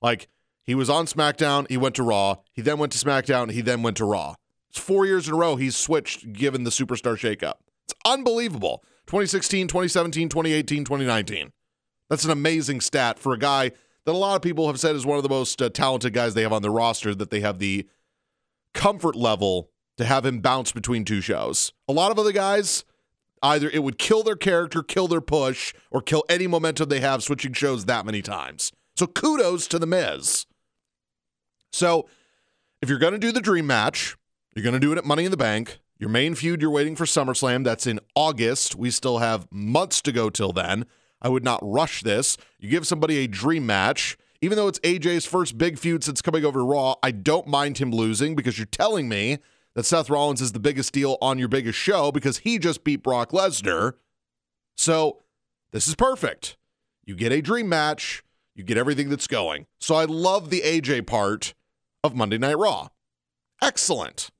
Like, 0.00 0.28
he 0.64 0.74
was 0.74 0.90
on 0.90 1.06
SmackDown, 1.06 1.68
he 1.68 1.76
went 1.76 1.94
to 1.96 2.02
Raw, 2.02 2.36
he 2.52 2.62
then 2.62 2.78
went 2.78 2.92
to 2.92 3.04
SmackDown, 3.04 3.50
he 3.50 3.62
then 3.62 3.82
went 3.82 3.96
to 3.96 4.04
Raw. 4.04 4.34
It's 4.70 4.78
four 4.78 5.04
years 5.04 5.28
in 5.28 5.34
a 5.34 5.36
row 5.36 5.56
he's 5.56 5.76
switched 5.76 6.32
given 6.32 6.64
the 6.64 6.70
superstar 6.70 7.16
shakeup. 7.16 7.56
It's 7.84 7.94
unbelievable. 8.06 8.82
2016, 9.06 9.68
2017, 9.68 10.28
2018, 10.30 10.84
2019. 10.84 11.52
That's 12.12 12.26
an 12.26 12.30
amazing 12.30 12.82
stat 12.82 13.18
for 13.18 13.32
a 13.32 13.38
guy 13.38 13.70
that 14.04 14.12
a 14.12 14.18
lot 14.18 14.36
of 14.36 14.42
people 14.42 14.66
have 14.66 14.78
said 14.78 14.94
is 14.94 15.06
one 15.06 15.16
of 15.16 15.22
the 15.22 15.30
most 15.30 15.62
uh, 15.62 15.70
talented 15.70 16.12
guys 16.12 16.34
they 16.34 16.42
have 16.42 16.52
on 16.52 16.60
their 16.60 16.70
roster, 16.70 17.14
that 17.14 17.30
they 17.30 17.40
have 17.40 17.58
the 17.58 17.88
comfort 18.74 19.16
level 19.16 19.70
to 19.96 20.04
have 20.04 20.26
him 20.26 20.40
bounce 20.40 20.72
between 20.72 21.06
two 21.06 21.22
shows. 21.22 21.72
A 21.88 21.92
lot 21.94 22.10
of 22.10 22.18
other 22.18 22.32
guys, 22.32 22.84
either 23.42 23.70
it 23.70 23.82
would 23.82 23.96
kill 23.96 24.22
their 24.22 24.36
character, 24.36 24.82
kill 24.82 25.08
their 25.08 25.22
push, 25.22 25.72
or 25.90 26.02
kill 26.02 26.22
any 26.28 26.46
momentum 26.46 26.90
they 26.90 27.00
have 27.00 27.22
switching 27.22 27.54
shows 27.54 27.86
that 27.86 28.04
many 28.04 28.20
times. 28.20 28.72
So 28.94 29.06
kudos 29.06 29.66
to 29.68 29.78
The 29.78 29.86
Miz. 29.86 30.44
So 31.72 32.10
if 32.82 32.90
you're 32.90 32.98
going 32.98 33.14
to 33.14 33.18
do 33.18 33.32
the 33.32 33.40
dream 33.40 33.66
match, 33.66 34.18
you're 34.54 34.62
going 34.62 34.74
to 34.74 34.78
do 34.78 34.92
it 34.92 34.98
at 34.98 35.06
Money 35.06 35.24
in 35.24 35.30
the 35.30 35.38
Bank. 35.38 35.78
Your 35.98 36.10
main 36.10 36.34
feud, 36.34 36.60
you're 36.60 36.70
waiting 36.70 36.94
for 36.94 37.06
SummerSlam. 37.06 37.64
That's 37.64 37.86
in 37.86 38.00
August. 38.14 38.76
We 38.76 38.90
still 38.90 39.16
have 39.16 39.48
months 39.50 40.02
to 40.02 40.12
go 40.12 40.28
till 40.28 40.52
then. 40.52 40.84
I 41.22 41.28
would 41.28 41.44
not 41.44 41.60
rush 41.62 42.02
this. 42.02 42.36
You 42.58 42.68
give 42.68 42.86
somebody 42.86 43.18
a 43.18 43.26
dream 43.26 43.64
match. 43.64 44.18
Even 44.42 44.56
though 44.56 44.66
it's 44.66 44.80
AJ's 44.80 45.24
first 45.24 45.56
big 45.56 45.78
feud 45.78 46.02
since 46.02 46.20
coming 46.20 46.44
over 46.44 46.58
to 46.58 46.64
Raw, 46.64 46.96
I 47.00 47.12
don't 47.12 47.46
mind 47.46 47.78
him 47.78 47.92
losing 47.92 48.34
because 48.34 48.58
you're 48.58 48.66
telling 48.66 49.08
me 49.08 49.38
that 49.74 49.86
Seth 49.86 50.10
Rollins 50.10 50.40
is 50.40 50.50
the 50.50 50.58
biggest 50.58 50.92
deal 50.92 51.16
on 51.22 51.38
your 51.38 51.46
biggest 51.46 51.78
show 51.78 52.10
because 52.10 52.38
he 52.38 52.58
just 52.58 52.82
beat 52.82 53.04
Brock 53.04 53.30
Lesnar. 53.30 53.94
So 54.76 55.22
this 55.70 55.86
is 55.86 55.94
perfect. 55.94 56.56
You 57.04 57.14
get 57.14 57.32
a 57.32 57.40
dream 57.40 57.68
match, 57.68 58.24
you 58.54 58.64
get 58.64 58.76
everything 58.76 59.08
that's 59.10 59.28
going. 59.28 59.66
So 59.78 59.94
I 59.94 60.04
love 60.04 60.50
the 60.50 60.62
AJ 60.62 61.06
part 61.06 61.54
of 62.02 62.16
Monday 62.16 62.38
Night 62.38 62.58
Raw. 62.58 62.88
Excellent. 63.62 64.30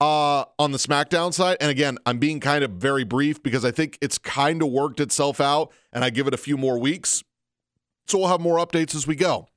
Uh, 0.00 0.44
on 0.58 0.72
the 0.72 0.78
SmackDown 0.78 1.32
side, 1.32 1.56
and 1.60 1.70
again, 1.70 1.98
I'm 2.04 2.18
being 2.18 2.40
kind 2.40 2.64
of 2.64 2.72
very 2.72 3.04
brief 3.04 3.42
because 3.42 3.64
I 3.64 3.70
think 3.70 3.96
it's 4.00 4.18
kind 4.18 4.60
of 4.60 4.68
worked 4.68 5.00
itself 5.00 5.40
out, 5.40 5.72
and 5.92 6.04
I 6.04 6.10
give 6.10 6.26
it 6.26 6.34
a 6.34 6.38
few 6.38 6.56
more 6.56 6.78
weeks. 6.78 7.22
So 8.06 8.18
we'll 8.18 8.28
have 8.28 8.40
more 8.40 8.58
updates 8.58 8.94
as 8.94 9.06
we 9.06 9.14
go. 9.14 9.48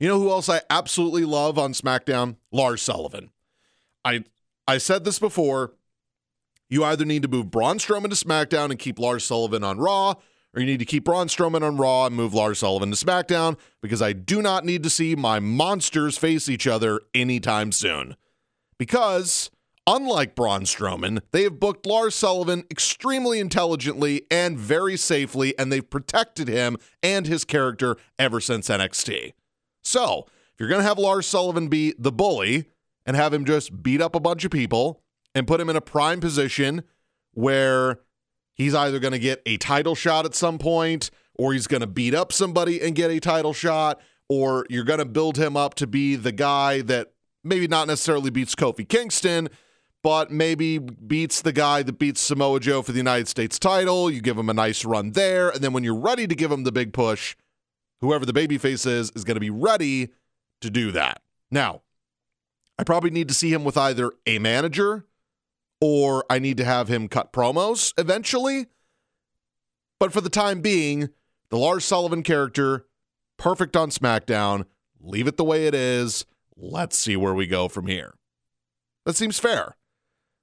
You 0.00 0.08
know 0.08 0.20
who 0.20 0.30
else 0.30 0.48
I 0.48 0.60
absolutely 0.70 1.24
love 1.24 1.58
on 1.58 1.72
SmackDown? 1.72 2.36
Lars 2.52 2.82
Sullivan. 2.82 3.30
I 4.04 4.24
I 4.66 4.78
said 4.78 5.04
this 5.04 5.18
before. 5.18 5.72
You 6.68 6.84
either 6.84 7.04
need 7.04 7.22
to 7.22 7.28
move 7.28 7.50
Braun 7.50 7.78
Strowman 7.78 8.10
to 8.10 8.26
SmackDown 8.26 8.70
and 8.70 8.78
keep 8.78 8.98
Lars 8.98 9.24
Sullivan 9.24 9.64
on 9.64 9.78
Raw, 9.78 10.14
or 10.54 10.60
you 10.60 10.66
need 10.66 10.80
to 10.80 10.84
keep 10.84 11.04
Braun 11.04 11.28
Strowman 11.28 11.62
on 11.62 11.78
Raw 11.78 12.06
and 12.06 12.14
move 12.14 12.34
Lars 12.34 12.58
Sullivan 12.58 12.90
to 12.90 12.96
SmackDown 12.96 13.56
because 13.80 14.02
I 14.02 14.12
do 14.12 14.42
not 14.42 14.64
need 14.64 14.82
to 14.82 14.90
see 14.90 15.16
my 15.16 15.40
monsters 15.40 16.18
face 16.18 16.48
each 16.48 16.66
other 16.66 17.00
anytime 17.14 17.72
soon. 17.72 18.16
Because 18.78 19.50
Unlike 19.90 20.34
Braun 20.34 20.64
Strowman, 20.64 21.22
they 21.32 21.44
have 21.44 21.58
booked 21.58 21.86
Lars 21.86 22.14
Sullivan 22.14 22.64
extremely 22.70 23.40
intelligently 23.40 24.26
and 24.30 24.58
very 24.58 24.98
safely, 24.98 25.58
and 25.58 25.72
they've 25.72 25.88
protected 25.88 26.46
him 26.46 26.76
and 27.02 27.26
his 27.26 27.42
character 27.46 27.96
ever 28.18 28.38
since 28.38 28.68
NXT. 28.68 29.32
So, 29.82 30.26
if 30.28 30.60
you're 30.60 30.68
going 30.68 30.82
to 30.82 30.86
have 30.86 30.98
Lars 30.98 31.26
Sullivan 31.26 31.68
be 31.68 31.94
the 31.98 32.12
bully 32.12 32.66
and 33.06 33.16
have 33.16 33.32
him 33.32 33.46
just 33.46 33.82
beat 33.82 34.02
up 34.02 34.14
a 34.14 34.20
bunch 34.20 34.44
of 34.44 34.50
people 34.50 35.00
and 35.34 35.46
put 35.46 35.58
him 35.58 35.70
in 35.70 35.76
a 35.76 35.80
prime 35.80 36.20
position 36.20 36.82
where 37.32 38.00
he's 38.52 38.74
either 38.74 38.98
going 38.98 39.12
to 39.12 39.18
get 39.18 39.40
a 39.46 39.56
title 39.56 39.94
shot 39.94 40.26
at 40.26 40.34
some 40.34 40.58
point 40.58 41.10
or 41.38 41.54
he's 41.54 41.66
going 41.66 41.80
to 41.80 41.86
beat 41.86 42.12
up 42.12 42.30
somebody 42.30 42.82
and 42.82 42.94
get 42.94 43.10
a 43.10 43.20
title 43.20 43.54
shot, 43.54 44.02
or 44.28 44.66
you're 44.68 44.84
going 44.84 44.98
to 44.98 45.06
build 45.06 45.38
him 45.38 45.56
up 45.56 45.72
to 45.76 45.86
be 45.86 46.14
the 46.14 46.32
guy 46.32 46.82
that 46.82 47.14
maybe 47.44 47.68
not 47.68 47.86
necessarily 47.86 48.30
beats 48.30 48.54
Kofi 48.54 48.88
Kingston 48.88 49.48
but 50.02 50.30
maybe 50.30 50.78
beats 50.78 51.42
the 51.42 51.52
guy 51.52 51.82
that 51.82 51.98
beats 51.98 52.20
Samoa 52.20 52.60
Joe 52.60 52.82
for 52.82 52.92
the 52.92 52.98
United 52.98 53.28
States 53.28 53.58
title. 53.58 54.10
You 54.10 54.20
give 54.20 54.38
him 54.38 54.48
a 54.48 54.54
nice 54.54 54.84
run 54.84 55.12
there. 55.12 55.50
And 55.50 55.60
then 55.60 55.72
when 55.72 55.84
you're 55.84 55.98
ready 55.98 56.26
to 56.26 56.34
give 56.34 56.52
him 56.52 56.64
the 56.64 56.72
big 56.72 56.92
push, 56.92 57.36
whoever 58.00 58.24
the 58.24 58.32
babyface 58.32 58.86
is, 58.86 59.10
is 59.14 59.24
going 59.24 59.34
to 59.34 59.40
be 59.40 59.50
ready 59.50 60.10
to 60.60 60.70
do 60.70 60.92
that. 60.92 61.22
Now, 61.50 61.82
I 62.78 62.84
probably 62.84 63.10
need 63.10 63.28
to 63.28 63.34
see 63.34 63.52
him 63.52 63.64
with 63.64 63.76
either 63.76 64.12
a 64.26 64.38
manager 64.38 65.04
or 65.80 66.24
I 66.30 66.38
need 66.38 66.56
to 66.58 66.64
have 66.64 66.88
him 66.88 67.08
cut 67.08 67.32
promos 67.32 67.92
eventually. 67.98 68.66
But 69.98 70.12
for 70.12 70.20
the 70.20 70.30
time 70.30 70.60
being, 70.60 71.08
the 71.50 71.58
Lars 71.58 71.84
Sullivan 71.84 72.22
character, 72.22 72.86
perfect 73.36 73.76
on 73.76 73.90
SmackDown. 73.90 74.66
Leave 75.00 75.26
it 75.26 75.36
the 75.36 75.44
way 75.44 75.66
it 75.66 75.74
is. 75.74 76.24
Let's 76.58 76.98
see 76.98 77.16
where 77.16 77.34
we 77.34 77.46
go 77.46 77.68
from 77.68 77.86
here. 77.86 78.14
That 79.06 79.16
seems 79.16 79.38
fair. 79.38 79.76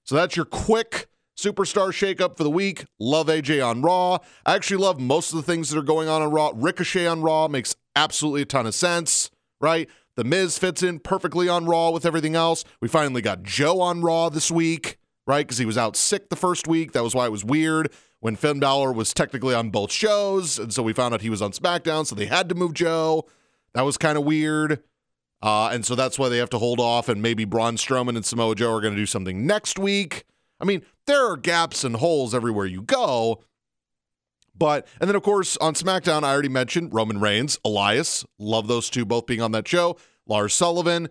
So 0.04 0.16
that's 0.16 0.36
your 0.36 0.46
quick 0.46 1.08
superstar 1.38 1.90
shakeup 1.90 2.38
for 2.38 2.44
the 2.44 2.50
week. 2.50 2.86
Love 3.00 3.28
AJ 3.28 3.66
on 3.66 3.82
Raw. 3.82 4.20
I 4.46 4.56
actually 4.56 4.78
love 4.78 5.00
most 5.00 5.32
of 5.32 5.38
the 5.38 5.44
things 5.44 5.70
that 5.70 5.78
are 5.78 5.84
going 5.84 6.08
on 6.08 6.22
on 6.22 6.32
Raw. 6.32 6.52
Ricochet 6.56 7.06
on 7.08 7.22
Raw 7.22 7.48
makes 7.48 7.76
absolutely 7.96 8.44
a 8.44 8.46
ton 8.46 8.66
of 8.66 8.74
sense, 8.74 9.30
right? 9.60 9.90
The 10.16 10.24
Miz 10.24 10.58
fits 10.58 10.82
in 10.82 11.00
perfectly 11.00 11.50
on 11.50 11.66
Raw 11.66 11.90
with 11.90 12.06
everything 12.06 12.36
else. 12.36 12.64
We 12.80 12.88
finally 12.88 13.22
got 13.22 13.44
Joe 13.44 13.82
on 13.82 14.02
Raw 14.02 14.30
this 14.30 14.50
week, 14.50 14.98
right? 15.28 15.46
Because 15.46 15.58
he 15.58 15.66
was 15.66 15.78
out 15.78 15.98
sick 15.98 16.30
the 16.30 16.38
first 16.38 16.68
week. 16.68 16.94
That 16.94 17.04
was 17.04 17.14
why 17.14 17.26
it 17.26 17.32
was 17.32 17.44
weird 17.44 17.92
when 18.22 18.38
Finn 18.38 18.60
Balor 18.60 18.94
was 18.94 19.14
technically 19.14 19.54
on 19.54 19.70
both 19.72 19.92
shows. 19.92 20.58
And 20.58 20.74
so 20.74 20.82
we 20.82 20.94
found 20.94 21.14
out 21.14 21.22
he 21.22 21.30
was 21.30 21.42
on 21.42 21.52
SmackDown, 21.52 22.06
so 22.06 22.16
they 22.16 22.28
had 22.28 22.48
to 22.50 22.56
move 22.56 22.74
Joe. 22.74 23.26
That 23.74 23.82
was 23.82 23.98
kind 23.98 24.18
of 24.18 24.24
weird. 24.24 24.82
Uh, 25.42 25.70
and 25.72 25.86
so 25.86 25.96
that's 25.96 26.18
why 26.18 26.30
they 26.30 26.38
have 26.38 26.50
to 26.50 26.58
hold 26.58 26.80
off, 26.80 27.08
and 27.10 27.22
maybe 27.22 27.46
Braun 27.46 27.78
Strowman 27.78 28.16
and 28.16 28.26
Samoa 28.26 28.56
Joe 28.56 28.74
are 28.74 28.82
going 28.82 28.94
to 28.94 29.00
do 29.00 29.06
something 29.06 29.46
next 29.46 29.78
week. 29.78 30.26
I 30.60 30.66
mean, 30.66 30.82
there 31.06 31.32
are 31.32 31.38
gaps 31.38 31.84
and 31.84 31.98
holes 31.98 32.34
everywhere 32.34 32.66
you 32.66 32.82
go. 32.82 33.42
But, 34.58 34.88
and 35.00 35.10
then 35.10 35.16
of 35.16 35.24
course 35.24 35.58
on 35.58 35.74
SmackDown, 35.74 36.24
I 36.24 36.32
already 36.32 36.50
mentioned 36.50 36.94
Roman 36.94 37.20
Reigns, 37.20 37.60
Elias. 37.66 38.26
Love 38.40 38.68
those 38.68 38.90
two 38.90 39.06
both 39.06 39.26
being 39.26 39.42
on 39.42 39.52
that 39.52 39.68
show. 39.68 39.98
Lars 40.26 40.54
Sullivan. 40.54 41.10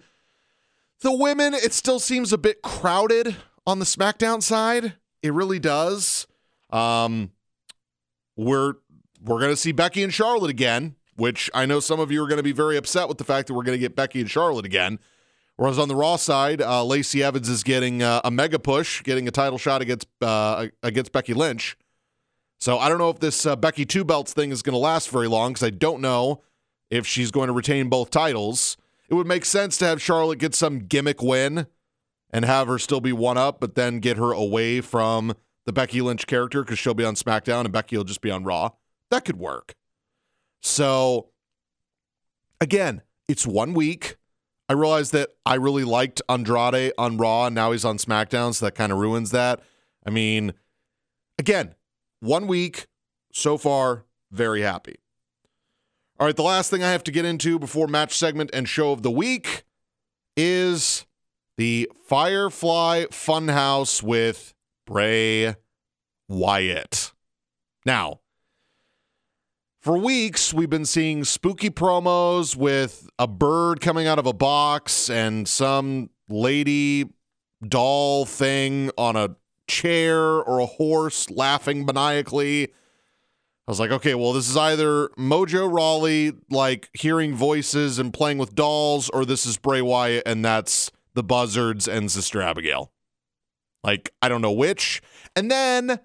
The 1.01 1.13
women, 1.13 1.53
it 1.53 1.73
still 1.73 2.01
seems 2.01 2.33
a 2.33 2.39
bit 2.39 2.63
crowded 2.63 3.37
on 3.67 3.79
the 3.79 3.85
SmackDown 3.85 4.43
side. 4.43 4.95
It 5.23 5.33
really 5.33 5.59
does. 5.59 6.27
Um, 6.71 7.33
we're 8.37 8.75
we're 9.23 9.41
gonna 9.41 9.57
see 9.57 9.73
Becky 9.73 10.03
and 10.03 10.13
Charlotte 10.13 10.51
again 10.51 10.97
which 11.17 11.51
I 11.55 11.67
know 11.67 11.81
some 11.81 12.01
of 12.01 12.11
you 12.11 12.23
are 12.23 12.27
going 12.27 12.39
to 12.39 12.43
be 12.43 12.53
very 12.53 12.77
upset 12.77 13.09
with 13.09 13.19
the 13.19 13.25
fact 13.25 13.49
that 13.49 13.55
we're 13.55 13.63
going 13.63 13.77
to 13.77 13.81
get 13.81 13.97
Becky 13.97 14.21
and 14.21 14.31
Charlotte 14.31 14.65
again. 14.65 14.99
Whereas 15.57 15.79
on 15.79 15.89
the 15.89 15.95
Raw 15.95 16.17
side, 16.17 16.61
uh, 16.61 16.85
Lacey 16.85 17.23
Evans 17.23 17.49
is 17.49 17.63
getting 17.63 18.03
uh, 18.03 18.21
a 18.25 18.31
mega 18.31 18.59
push, 18.59 19.03
getting 19.05 19.29
a 19.29 19.31
title 19.31 19.59
shot 19.59 19.83
against 19.83 20.09
uh, 20.21 20.67
against 20.83 21.13
Becky 21.13 21.33
Lynch. 21.33 21.77
So 22.59 22.79
I 22.79 22.89
don't 22.89 22.99
know 22.99 23.11
if 23.11 23.21
this 23.21 23.47
uh, 23.47 23.55
Becky 23.55 23.85
two 23.85 24.05
belts 24.05 24.33
thing 24.33 24.51
is 24.51 24.63
going 24.63 24.75
to 24.75 24.79
last 24.79 25.11
very 25.11 25.29
long 25.29 25.53
because 25.53 25.67
I 25.67 25.71
don't 25.71 26.01
know 26.01 26.43
if 26.91 27.07
she's 27.07 27.31
going 27.31 27.47
to 27.47 27.53
retain 27.53 27.89
both 27.89 28.11
titles. 28.11 28.77
It 29.09 29.15
would 29.15 29.27
make 29.27 29.45
sense 29.45 29.77
to 29.79 29.85
have 29.85 30.03
Charlotte 30.03 30.39
get 30.39 30.55
some 30.55 30.81
gimmick 30.81 31.23
win 31.23 31.67
and 32.31 32.45
have 32.45 32.67
her 32.67 32.79
still 32.79 33.01
be 33.01 33.13
one 33.13 33.39
up, 33.39 33.61
but 33.61 33.77
then 33.77 34.01
get 34.01 34.17
her 34.17 34.33
away 34.33 34.81
from 34.81 35.35
the 35.67 35.73
Becky 35.73 36.01
Lynch 36.01 36.27
character 36.27 36.65
because 36.65 36.79
she'll 36.79 36.95
be 36.95 37.05
on 37.05 37.15
SmackDown 37.15 37.61
and 37.61 37.73
Becky 37.73 37.97
will 37.97 38.05
just 38.05 38.21
be 38.21 38.31
on 38.31 38.45
Raw. 38.45 38.71
That 39.11 39.25
could 39.25 39.39
work. 39.39 39.75
So, 40.65 41.29
again, 42.59 43.03
it's 43.29 43.47
one 43.47 43.75
week. 43.75 44.17
I 44.67 44.73
realized 44.73 45.13
that 45.13 45.29
I 45.45 45.57
really 45.57 45.85
liked 45.85 46.23
Andrade 46.27 46.91
on 46.97 47.19
Raw, 47.19 47.47
and 47.47 47.55
now 47.55 47.73
he's 47.73 47.85
on 47.85 47.99
SmackDown, 47.99 48.55
so 48.55 48.65
that 48.65 48.75
kind 48.75 48.91
of 48.91 48.97
ruins 48.97 49.31
that. 49.33 49.61
I 50.07 50.11
mean, 50.11 50.55
again, 51.39 51.75
one 52.21 52.47
week 52.47 52.87
so 53.31 53.59
far, 53.59 54.07
very 54.31 54.63
happy. 54.63 54.97
All 56.19 56.27
right, 56.27 56.35
the 56.35 56.43
last 56.43 56.71
thing 56.71 56.83
I 56.83 56.93
have 56.93 57.05
to 57.05 57.13
get 57.13 57.27
into 57.27 57.59
before 57.59 57.87
match 57.87 58.17
segment 58.17 58.49
and 58.55 58.67
show 58.67 58.91
of 58.91 59.03
the 59.03 59.11
week 59.11 59.65
is 60.35 61.05
the 61.59 61.91
Firefly 62.07 63.05
Funhouse 63.11 64.03
with 64.03 64.55
Bray 64.87 65.57
Wyatt. 66.27 67.13
Now, 67.85 68.21
for 69.85 69.99
weeks, 69.99 70.55
we've 70.55 70.71
been 70.71 70.87
seeing 70.87 71.25
spooky 71.25 71.69
promos 71.69 72.57
with 72.57 73.07
a 73.19 73.29
bird 73.29 73.83
coming 73.83 74.07
out 74.07 74.19
of 74.19 74.25
a 74.25 74.33
box 74.33 75.11
and 75.11 75.47
some 75.47 76.09
lady 76.27 77.05
doll 77.69 78.25
thing 78.25 78.91
on 78.97 79.15
a 79.15 79.37
chair 79.69 80.19
or 80.19 80.61
a 80.61 80.65
horse 80.65 81.29
laughing 81.29 81.85
maniacally. 81.85 82.65
I 82.65 83.71
was 83.71 83.79
like, 83.79 83.91
okay, 83.91 84.15
well, 84.15 84.33
this 84.33 84.49
is 84.49 84.57
either 84.57 85.09
Mojo 85.19 85.71
Rawley 85.71 86.33
like 86.49 86.89
hearing 86.95 87.35
voices 87.35 87.99
and 87.99 88.11
playing 88.11 88.39
with 88.39 88.55
dolls, 88.55 89.11
or 89.11 89.27
this 89.27 89.45
is 89.45 89.59
Bray 89.59 89.83
Wyatt 89.83 90.23
and 90.25 90.43
that's 90.43 90.91
the 91.13 91.23
Buzzards 91.23 91.87
and 91.87 92.11
Sister 92.11 92.41
Abigail. 92.41 92.91
Like, 93.83 94.15
I 94.23 94.31
don't 94.31 94.41
know 94.41 94.53
which. 94.53 95.03
And 95.37 95.51
then 95.51 96.01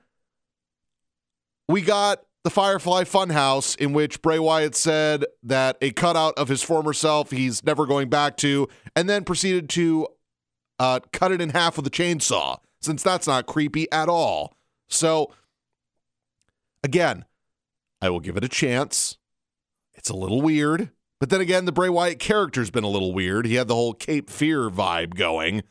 we 1.69 1.81
got 1.81 2.23
the 2.43 2.49
Firefly 2.49 3.04
Funhouse, 3.04 3.78
in 3.78 3.93
which 3.93 4.21
Bray 4.21 4.39
Wyatt 4.39 4.75
said 4.75 5.25
that 5.43 5.78
a 5.82 5.91
cutout 5.91 6.34
of 6.38 6.47
his 6.47 6.63
former 6.63 6.93
self 6.93 7.32
he's 7.32 7.63
never 7.63 7.86
going 7.86 8.10
back 8.10 8.38
to, 8.38 8.67
and 8.95 9.10
then 9.10 9.23
proceeded 9.23 9.69
to 9.71 10.08
uh, 10.80 10.99
cut 11.12 11.32
it 11.32 11.41
in 11.41 11.49
half 11.49 11.75
with 11.75 11.86
a 11.86 11.91
chainsaw, 11.91 12.58
since 12.82 13.04
that's 13.04 13.28
not 13.28 13.45
creepy 13.45 13.91
at 13.91 14.08
all. 14.08 14.56
So, 14.88 15.34
again, 16.84 17.25
I 18.02 18.10
will 18.10 18.21
give 18.21 18.38
it 18.38 18.43
a 18.43 18.49
chance. 18.49 19.17
It's 19.93 20.10
a 20.10 20.15
little 20.15 20.41
weird. 20.41 20.91
But 21.19 21.30
then 21.30 21.41
again, 21.41 21.65
the 21.65 21.73
Bray 21.73 21.89
Wyatt 21.89 22.19
character's 22.19 22.71
been 22.71 22.86
a 22.86 22.89
little 22.89 23.13
weird. 23.13 23.45
He 23.45 23.56
had 23.56 23.67
the 23.67 23.75
whole 23.75 23.93
Cape 23.93 24.30
Fear 24.30 24.69
vibe 24.69 25.15
going. 25.15 25.63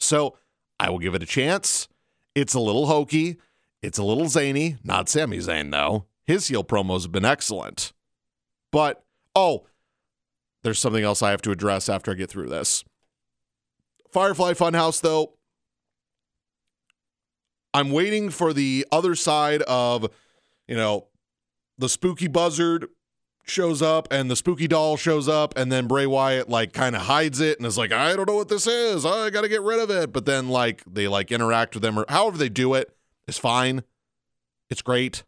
So 0.00 0.36
I 0.80 0.90
will 0.90 0.98
give 0.98 1.14
it 1.14 1.22
a 1.22 1.26
chance. 1.26 1.86
It's 2.34 2.54
a 2.54 2.60
little 2.60 2.86
hokey. 2.86 3.36
It's 3.82 3.98
a 3.98 4.02
little 4.02 4.26
zany. 4.26 4.78
Not 4.82 5.08
Sami 5.08 5.38
Zayn, 5.38 5.70
though. 5.70 6.06
His 6.26 6.48
heel 6.48 6.64
promos 6.64 7.02
have 7.02 7.12
been 7.12 7.24
excellent. 7.24 7.92
But, 8.72 9.04
oh, 9.34 9.66
there's 10.62 10.78
something 10.78 11.04
else 11.04 11.22
I 11.22 11.30
have 11.30 11.42
to 11.42 11.50
address 11.50 11.88
after 11.88 12.10
I 12.10 12.14
get 12.14 12.30
through 12.30 12.48
this. 12.48 12.84
Firefly 14.10 14.52
Funhouse, 14.54 15.00
though, 15.00 15.34
I'm 17.72 17.90
waiting 17.90 18.30
for 18.30 18.52
the 18.52 18.86
other 18.90 19.14
side 19.14 19.62
of, 19.62 20.08
you 20.66 20.76
know, 20.76 21.08
the 21.78 21.88
spooky 21.88 22.26
buzzard 22.26 22.88
shows 23.44 23.80
up 23.80 24.08
and 24.10 24.30
the 24.30 24.36
spooky 24.36 24.66
doll 24.66 24.96
shows 24.96 25.28
up 25.28 25.56
and 25.56 25.70
then 25.70 25.86
Bray 25.86 26.06
Wyatt 26.06 26.48
like 26.48 26.72
kind 26.72 26.96
of 26.96 27.02
hides 27.02 27.40
it 27.40 27.58
and 27.58 27.66
is 27.66 27.78
like 27.78 27.92
I 27.92 28.16
don't 28.16 28.28
know 28.28 28.34
what 28.34 28.48
this 28.48 28.66
is. 28.66 29.06
I 29.06 29.30
got 29.30 29.42
to 29.42 29.48
get 29.48 29.62
rid 29.62 29.78
of 29.78 29.90
it. 29.90 30.12
But 30.12 30.26
then 30.26 30.48
like 30.48 30.82
they 30.86 31.06
like 31.06 31.30
interact 31.30 31.74
with 31.74 31.82
them 31.82 31.98
or 31.98 32.06
however 32.08 32.38
they 32.38 32.48
do 32.48 32.74
it 32.74 32.96
is 33.28 33.38
fine. 33.38 33.82
It's 34.68 34.82
great. 34.82 35.22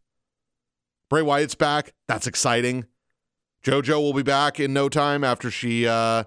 Bray 1.08 1.22
Wyatt's 1.22 1.54
back. 1.54 1.94
That's 2.06 2.26
exciting. 2.26 2.86
JoJo 3.64 4.00
will 4.00 4.12
be 4.12 4.22
back 4.22 4.60
in 4.60 4.72
no 4.72 4.88
time 4.88 5.24
after 5.24 5.50
she 5.50 5.86
uh 5.86 6.24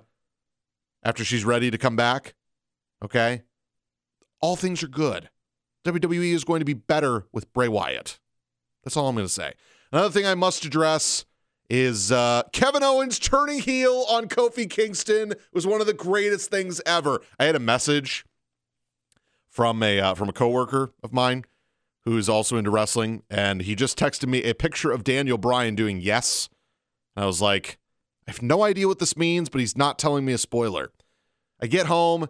after 1.03 1.23
she's 1.23 1.45
ready 1.45 1.71
to 1.71 1.77
come 1.77 1.95
back. 1.95 2.35
Okay? 3.03 3.43
All 4.39 4.55
things 4.55 4.83
are 4.83 4.87
good. 4.87 5.29
WWE 5.85 6.33
is 6.33 6.43
going 6.43 6.59
to 6.59 6.65
be 6.65 6.73
better 6.73 7.25
with 7.31 7.51
Bray 7.53 7.67
Wyatt. 7.67 8.19
That's 8.83 8.95
all 8.95 9.07
I'm 9.07 9.15
going 9.15 9.25
to 9.25 9.33
say. 9.33 9.53
Another 9.91 10.11
thing 10.11 10.25
I 10.25 10.35
must 10.35 10.65
address 10.65 11.25
is 11.69 12.11
uh, 12.11 12.43
Kevin 12.51 12.83
Owens 12.83 13.17
turning 13.17 13.59
heel 13.59 14.05
on 14.09 14.27
Kofi 14.27 14.69
Kingston 14.69 15.33
was 15.53 15.65
one 15.65 15.81
of 15.81 15.87
the 15.87 15.93
greatest 15.93 16.49
things 16.51 16.81
ever. 16.85 17.21
I 17.39 17.45
had 17.45 17.55
a 17.55 17.59
message 17.59 18.25
from 19.49 19.81
a 19.81 19.99
uh, 19.99 20.13
from 20.15 20.29
a 20.29 20.33
coworker 20.33 20.93
of 21.03 21.13
mine 21.13 21.45
who's 22.05 22.29
also 22.29 22.57
into 22.57 22.71
wrestling, 22.71 23.23
and 23.29 23.61
he 23.61 23.75
just 23.75 23.97
texted 23.97 24.27
me 24.27 24.43
a 24.43 24.55
picture 24.55 24.91
of 24.91 25.03
Daniel 25.03 25.37
Bryan 25.37 25.75
doing 25.75 26.01
yes. 26.01 26.49
And 27.15 27.23
I 27.23 27.27
was 27.27 27.41
like, 27.41 27.77
I 28.27 28.31
have 28.31 28.41
no 28.41 28.63
idea 28.63 28.87
what 28.87 28.99
this 28.99 29.17
means, 29.17 29.49
but 29.49 29.61
he's 29.61 29.77
not 29.77 29.99
telling 29.99 30.25
me 30.25 30.33
a 30.33 30.37
spoiler. 30.37 30.91
I 31.61 31.67
get 31.67 31.85
home, 31.85 32.27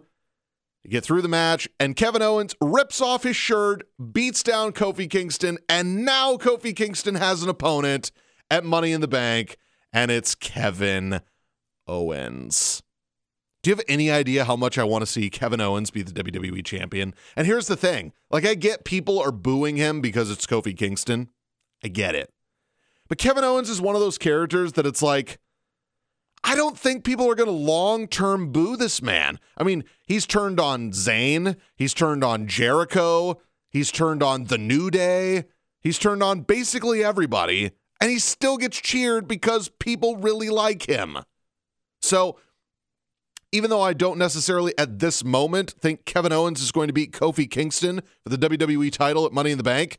you 0.82 0.90
get 0.90 1.04
through 1.04 1.22
the 1.22 1.28
match, 1.28 1.68
and 1.78 1.96
Kevin 1.96 2.22
Owens 2.22 2.54
rips 2.60 3.00
off 3.00 3.22
his 3.22 3.36
shirt, 3.36 3.84
beats 4.12 4.42
down 4.42 4.72
Kofi 4.72 5.08
Kingston, 5.08 5.58
and 5.68 6.04
now 6.04 6.36
Kofi 6.36 6.74
Kingston 6.74 7.14
has 7.14 7.42
an 7.42 7.48
opponent 7.48 8.10
at 8.50 8.64
Money 8.64 8.92
in 8.92 9.00
the 9.00 9.08
Bank, 9.08 9.56
and 9.92 10.10
it's 10.10 10.34
Kevin 10.34 11.20
Owens. 11.86 12.82
Do 13.62 13.70
you 13.70 13.76
have 13.76 13.84
any 13.86 14.10
idea 14.10 14.44
how 14.44 14.56
much 14.56 14.76
I 14.76 14.82
want 14.82 15.02
to 15.02 15.06
see 15.06 15.30
Kevin 15.30 15.60
Owens 15.60 15.92
be 15.92 16.02
the 16.02 16.12
WWE 16.12 16.64
champion? 16.64 17.14
And 17.36 17.46
here's 17.46 17.68
the 17.68 17.76
thing 17.76 18.12
like, 18.30 18.44
I 18.44 18.54
get 18.54 18.84
people 18.84 19.20
are 19.20 19.30
booing 19.30 19.76
him 19.76 20.00
because 20.00 20.30
it's 20.30 20.46
Kofi 20.46 20.76
Kingston. 20.76 21.28
I 21.84 21.88
get 21.88 22.14
it. 22.16 22.32
But 23.08 23.18
Kevin 23.18 23.44
Owens 23.44 23.70
is 23.70 23.80
one 23.80 23.94
of 23.94 24.00
those 24.00 24.18
characters 24.18 24.72
that 24.72 24.86
it's 24.86 25.02
like, 25.02 25.38
I 26.44 26.56
don't 26.56 26.76
think 26.76 27.04
people 27.04 27.30
are 27.30 27.36
going 27.36 27.48
to 27.48 27.52
long 27.52 28.08
term 28.08 28.50
boo 28.50 28.76
this 28.76 29.00
man. 29.00 29.38
I 29.56 29.62
mean, 29.62 29.84
he's 30.06 30.26
turned 30.26 30.58
on 30.58 30.90
Zayn, 30.90 31.56
he's 31.76 31.94
turned 31.94 32.24
on 32.24 32.48
Jericho, 32.48 33.40
he's 33.70 33.92
turned 33.92 34.24
on 34.24 34.44
The 34.44 34.58
New 34.58 34.90
Day, 34.90 35.44
he's 35.80 36.00
turned 36.00 36.22
on 36.22 36.40
basically 36.40 37.04
everybody, 37.04 37.70
and 38.00 38.10
he 38.10 38.18
still 38.18 38.56
gets 38.56 38.80
cheered 38.80 39.28
because 39.28 39.68
people 39.68 40.16
really 40.16 40.48
like 40.48 40.88
him. 40.88 41.18
So, 42.00 42.38
even 43.52 43.70
though 43.70 43.82
I 43.82 43.92
don't 43.92 44.18
necessarily 44.18 44.76
at 44.78 44.98
this 44.98 45.22
moment 45.22 45.72
think 45.72 46.04
Kevin 46.06 46.32
Owens 46.32 46.62
is 46.62 46.72
going 46.72 46.88
to 46.88 46.92
beat 46.92 47.12
Kofi 47.12 47.48
Kingston 47.48 48.00
for 48.22 48.34
the 48.34 48.48
WWE 48.48 48.90
title 48.90 49.26
at 49.26 49.32
Money 49.32 49.52
in 49.52 49.58
the 49.58 49.64
Bank, 49.64 49.98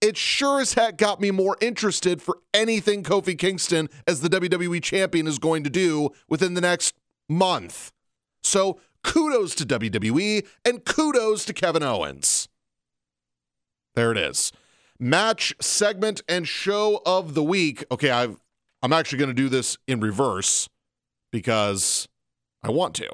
it 0.00 0.16
sure 0.16 0.60
as 0.60 0.74
heck 0.74 0.96
got 0.96 1.20
me 1.20 1.30
more 1.30 1.56
interested 1.60 2.20
for 2.20 2.38
anything 2.52 3.04
Kofi 3.04 3.38
Kingston 3.38 3.88
as 4.06 4.20
the 4.20 4.28
WWE 4.28 4.82
champion 4.82 5.26
is 5.26 5.38
going 5.38 5.62
to 5.62 5.70
do 5.70 6.10
within 6.28 6.54
the 6.54 6.60
next 6.60 6.94
month. 7.28 7.92
So 8.42 8.80
kudos 9.04 9.54
to 9.56 9.66
WWE 9.66 10.46
and 10.64 10.84
kudos 10.84 11.44
to 11.44 11.52
Kevin 11.52 11.82
Owens. 11.82 12.48
There 13.94 14.10
it 14.10 14.18
is. 14.18 14.50
Match 14.98 15.54
segment 15.60 16.22
and 16.28 16.48
show 16.48 17.02
of 17.04 17.34
the 17.34 17.42
week. 17.42 17.84
Okay, 17.90 18.10
I've 18.10 18.36
I'm 18.82 18.92
actually 18.92 19.18
going 19.18 19.30
to 19.30 19.34
do 19.34 19.48
this 19.48 19.78
in 19.86 20.00
reverse 20.00 20.68
because 21.30 22.08
I 22.62 22.70
want 22.70 22.94
to. 22.96 23.08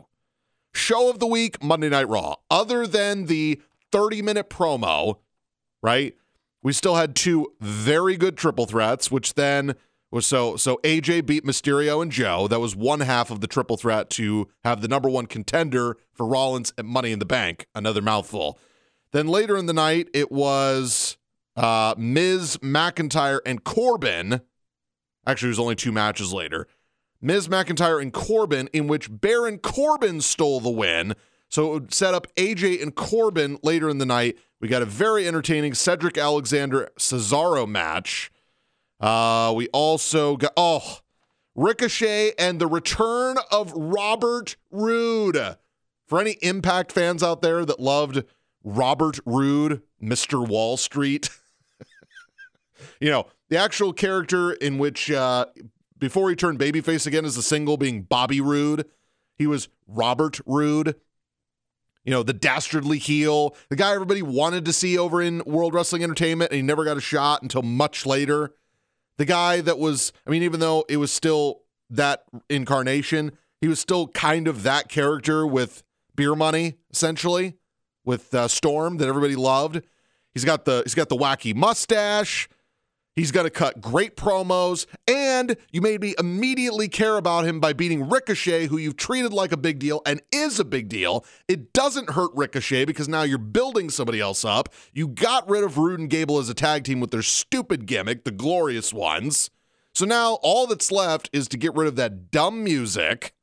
Show 0.75 1.11
of 1.11 1.19
the 1.19 1.27
week, 1.27 1.63
Monday 1.63 1.89
Night 1.89 2.09
Raw. 2.09 2.37
Other 2.51 2.87
than 2.87 3.27
the 3.27 3.61
30 3.91 4.23
minute 4.23 4.51
promo, 4.51 5.19
right? 5.83 6.15
We 6.63 6.73
still 6.73 6.97
had 6.97 7.15
two 7.15 7.55
very 7.61 8.17
good 8.17 8.37
triple 8.37 8.67
threats, 8.67 9.11
which 9.11 9.35
then 9.35 9.75
was 10.11 10.27
so 10.27 10.57
so 10.57 10.79
AJ 10.85 11.27
beat 11.27 11.45
Mysterio 11.45 12.03
and 12.03 12.11
Joe. 12.11 12.49
That 12.49 12.61
was 12.61 12.75
one 12.75 13.01
half 13.01 13.31
of 13.31 13.41
the 13.41 13.47
triple 13.47 13.77
threat 13.77 14.11
to 14.11 14.49
have 14.65 14.81
the 14.81 14.89
number 14.89 15.09
one 15.09 15.27
contender 15.27 15.97
for 16.13 16.27
Rollins 16.27 16.73
at 16.77 16.85
Money 16.85 17.13
in 17.13 17.19
the 17.19 17.27
Bank. 17.27 17.67
Another 17.75 18.03
mouthful. 18.03 18.59
Then 19.13 19.29
later 19.29 19.57
in 19.57 19.67
the 19.67 19.73
night, 19.73 20.09
it 20.13 20.31
was 20.31 21.17
uh, 21.57 21.95
Miz, 21.97 22.59
McIntyre, 22.59 23.41
and 23.47 23.65
Corbin. 23.65 24.43
Actually, 25.27 25.49
it 25.49 25.51
was 25.51 25.59
only 25.59 25.77
two 25.77 25.93
matches 25.93 26.33
later. 26.33 26.67
Miz 27.21 27.49
McIntyre 27.49 28.01
and 28.01 28.13
Corbin, 28.13 28.69
in 28.73 28.87
which 28.87 29.09
Baron 29.11 29.59
Corbin 29.59 30.21
stole 30.21 30.61
the 30.61 30.71
win. 30.71 31.15
So 31.49 31.69
it 31.69 31.73
would 31.73 31.95
set 31.95 32.15
up 32.15 32.27
AJ 32.37 32.83
and 32.83 32.95
Corbin 32.95 33.59
later 33.63 33.89
in 33.89 33.99
the 33.99 34.07
night. 34.07 34.39
We 34.61 34.69
got 34.69 34.83
a 34.83 34.87
very 34.87 35.27
entertaining 35.27 35.75
Cedric 35.75 36.19
Alexander 36.19 36.91
Cesaro 36.99 37.67
match. 37.67 38.31
Uh, 39.01 39.53
we 39.57 39.69
also 39.69 40.37
got, 40.37 40.53
oh, 40.57 40.99
Ricochet 41.55 42.33
and 42.39 42.61
the 42.61 42.67
return 42.67 43.37
of 43.51 43.73
Robert 43.73 44.57
Roode. 44.71 45.57
For 46.07 46.21
any 46.21 46.33
Impact 46.41 46.93
fans 46.93 47.23
out 47.23 47.43
there 47.43 47.65
that 47.65 47.81
loved 47.81 48.25
Robert 48.65 49.21
Roode, 49.27 49.83
Mr. 50.03 50.47
Wall 50.47 50.77
Street, 50.77 51.31
you 53.01 53.11
know, 53.11 53.27
the 53.49 53.59
actual 53.59 53.93
character 53.93 54.53
in 54.53 54.79
which 54.79 55.11
uh, 55.11 55.47
before 55.99 56.31
he 56.31 56.37
turned 56.37 56.59
babyface 56.59 57.07
again 57.07 57.25
as 57.25 57.37
a 57.37 57.43
single 57.43 57.77
being 57.77 58.03
Bobby 58.03 58.41
Roode. 58.41 58.87
He 59.37 59.47
was 59.47 59.69
Robert 59.87 60.41
Roode. 60.47 60.97
You 62.05 62.13
know, 62.13 62.23
the 62.23 62.33
dastardly 62.33 62.99
heel, 62.99 63.55
the 63.69 63.77
guy 63.77 63.93
everybody 63.93 64.23
wanted 64.23 64.65
to 64.65 64.73
see 64.73 64.97
over 64.97 65.21
in 65.21 65.43
World 65.45 65.75
Wrestling 65.75 66.03
Entertainment, 66.03 66.51
and 66.51 66.57
he 66.57 66.63
never 66.63 66.85
got 66.85 66.97
a 66.97 67.03
shot 67.03 67.43
until 67.43 67.63
much 67.63 68.07
later. 68.07 68.55
The 69.19 69.27
guy 69.27 69.61
that 69.61 69.79
was, 69.79 70.13
I 70.27 70.31
mean, 70.31 70.43
even 70.43 70.61
though 70.61 70.85
it 70.89 70.97
was 70.97 71.13
still 71.13 71.63
that 71.91 72.25
incarnation, 72.49 73.33
he 73.61 73.69
was 73.69 73.79
still 73.79 74.09
kind 74.09 74.49
of 74.49 74.63
that 74.63 74.89
character 74.89 75.47
with 75.47 75.83
beer 76.15 76.35
money, 76.35 76.77
essentially, 76.91 77.57
with 78.05 78.33
uh, 78.33 78.49
Storm 78.49 78.97
that 78.99 79.09
everybody 79.09 79.37
loved. 79.37 79.83
He's 80.33 80.45
got 80.45 80.65
the 80.65 80.83
he's 80.85 80.95
got 80.95 81.09
the 81.09 81.17
wacky 81.17 81.55
mustache. 81.55 82.49
He's 83.19 83.33
going 83.33 83.47
to 83.47 83.51
cut 83.51 83.81
great 83.81 84.15
promos, 84.17 84.87
and 85.09 85.57
you 85.73 85.81
made 85.81 86.01
me 86.01 86.15
immediately 86.21 86.87
care 86.87 87.17
about 87.17 87.45
him 87.45 87.59
by 87.59 87.73
beating 87.73 88.09
Ricochet, 88.09 88.69
who 88.69 88.77
you've 88.77 88.97
treated 88.97 89.33
like 89.33 89.51
a 89.51 89.57
big 89.57 89.81
deal 89.81 90.03
and 90.07 90.23
is 90.31 90.61
a 90.61 90.65
big 90.65 90.89
deal. 90.89 91.25
It 91.49 91.73
doesn't 91.73 92.11
hurt 92.11 92.31
Ricochet 92.37 92.85
because 92.85 93.09
now 93.09 93.23
you're 93.23 93.39
building 93.39 93.91
somebody 93.91 94.21
else 94.21 94.45
up. 94.45 94.69
You 94.93 95.09
got 95.09 95.51
rid 95.51 95.65
of 95.65 95.79
Roode 95.79 95.99
and 95.99 96.09
Gable 96.09 96.39
as 96.39 96.49
a 96.49 96.55
tag 96.55 96.85
team 96.85 97.01
with 97.01 97.11
their 97.11 97.23
stupid 97.23 97.87
gimmick, 97.87 98.23
the 98.23 98.31
glorious 98.31 98.93
ones. 98.93 99.51
So 99.93 100.07
now 100.07 100.35
all 100.35 100.69
that's 100.69 100.93
left 100.93 101.29
is 101.33 101.49
to 101.49 101.57
get 101.57 101.75
rid 101.75 101.89
of 101.89 101.97
that 101.97 102.31
dumb 102.31 102.63
music 102.63 103.35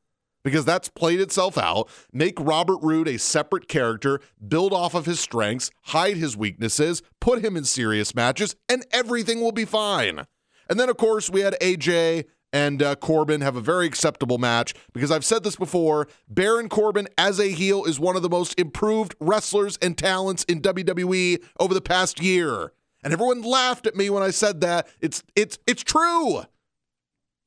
because 0.46 0.64
that's 0.64 0.88
played 0.88 1.20
itself 1.20 1.58
out. 1.58 1.90
Make 2.14 2.40
Robert 2.40 2.78
Roode 2.82 3.10
a 3.10 3.18
separate 3.18 3.68
character, 3.68 4.22
build 4.48 4.72
off 4.72 4.94
of 4.94 5.08
his 5.08 5.20
strengths, 5.20 5.72
hide 5.86 6.16
his 6.16 6.38
weaknesses, 6.38 7.02
put 7.20 7.44
him 7.44 7.58
in 7.58 7.66
serious 7.66 8.14
matches, 8.16 8.56
and 8.70 8.86
everything 8.92 9.42
will 9.42 9.52
be 9.52 9.66
fine. 9.66 10.26
And 10.70 10.80
then, 10.80 10.88
of 10.88 10.98
course, 10.98 11.30
we 11.32 11.42
had 11.42 11.58
AJ 11.60 12.26
and 12.54 12.82
uh, 12.82 12.96
Corbin 12.96 13.42
have 13.42 13.56
a 13.56 13.62
very 13.62 13.88
acceptable 13.88 14.38
match 14.38 14.76
because 14.94 15.12
I've 15.12 15.26
said 15.26 15.44
this 15.44 15.56
before 15.56 16.08
Baron 16.30 16.70
Corbin 16.70 17.08
as 17.18 17.40
a 17.40 17.50
heel 17.50 17.84
is 17.84 18.00
one 18.00 18.16
of 18.16 18.22
the 18.22 18.30
most 18.30 18.58
improved 18.60 19.16
wrestlers 19.20 19.78
and 19.82 19.98
talents 19.98 20.44
in 20.46 20.62
WWE 20.62 21.44
over 21.60 21.74
the 21.74 21.82
past 21.82 22.22
year. 22.22 22.72
And 23.04 23.12
everyone 23.12 23.42
laughed 23.42 23.88
at 23.88 23.96
me 23.96 24.10
when 24.12 24.24
I 24.24 24.30
said 24.30 24.62
that. 24.62 24.88
It's 25.02 25.24
it's 25.36 25.60
it's 25.68 25.84
true. 25.84 26.44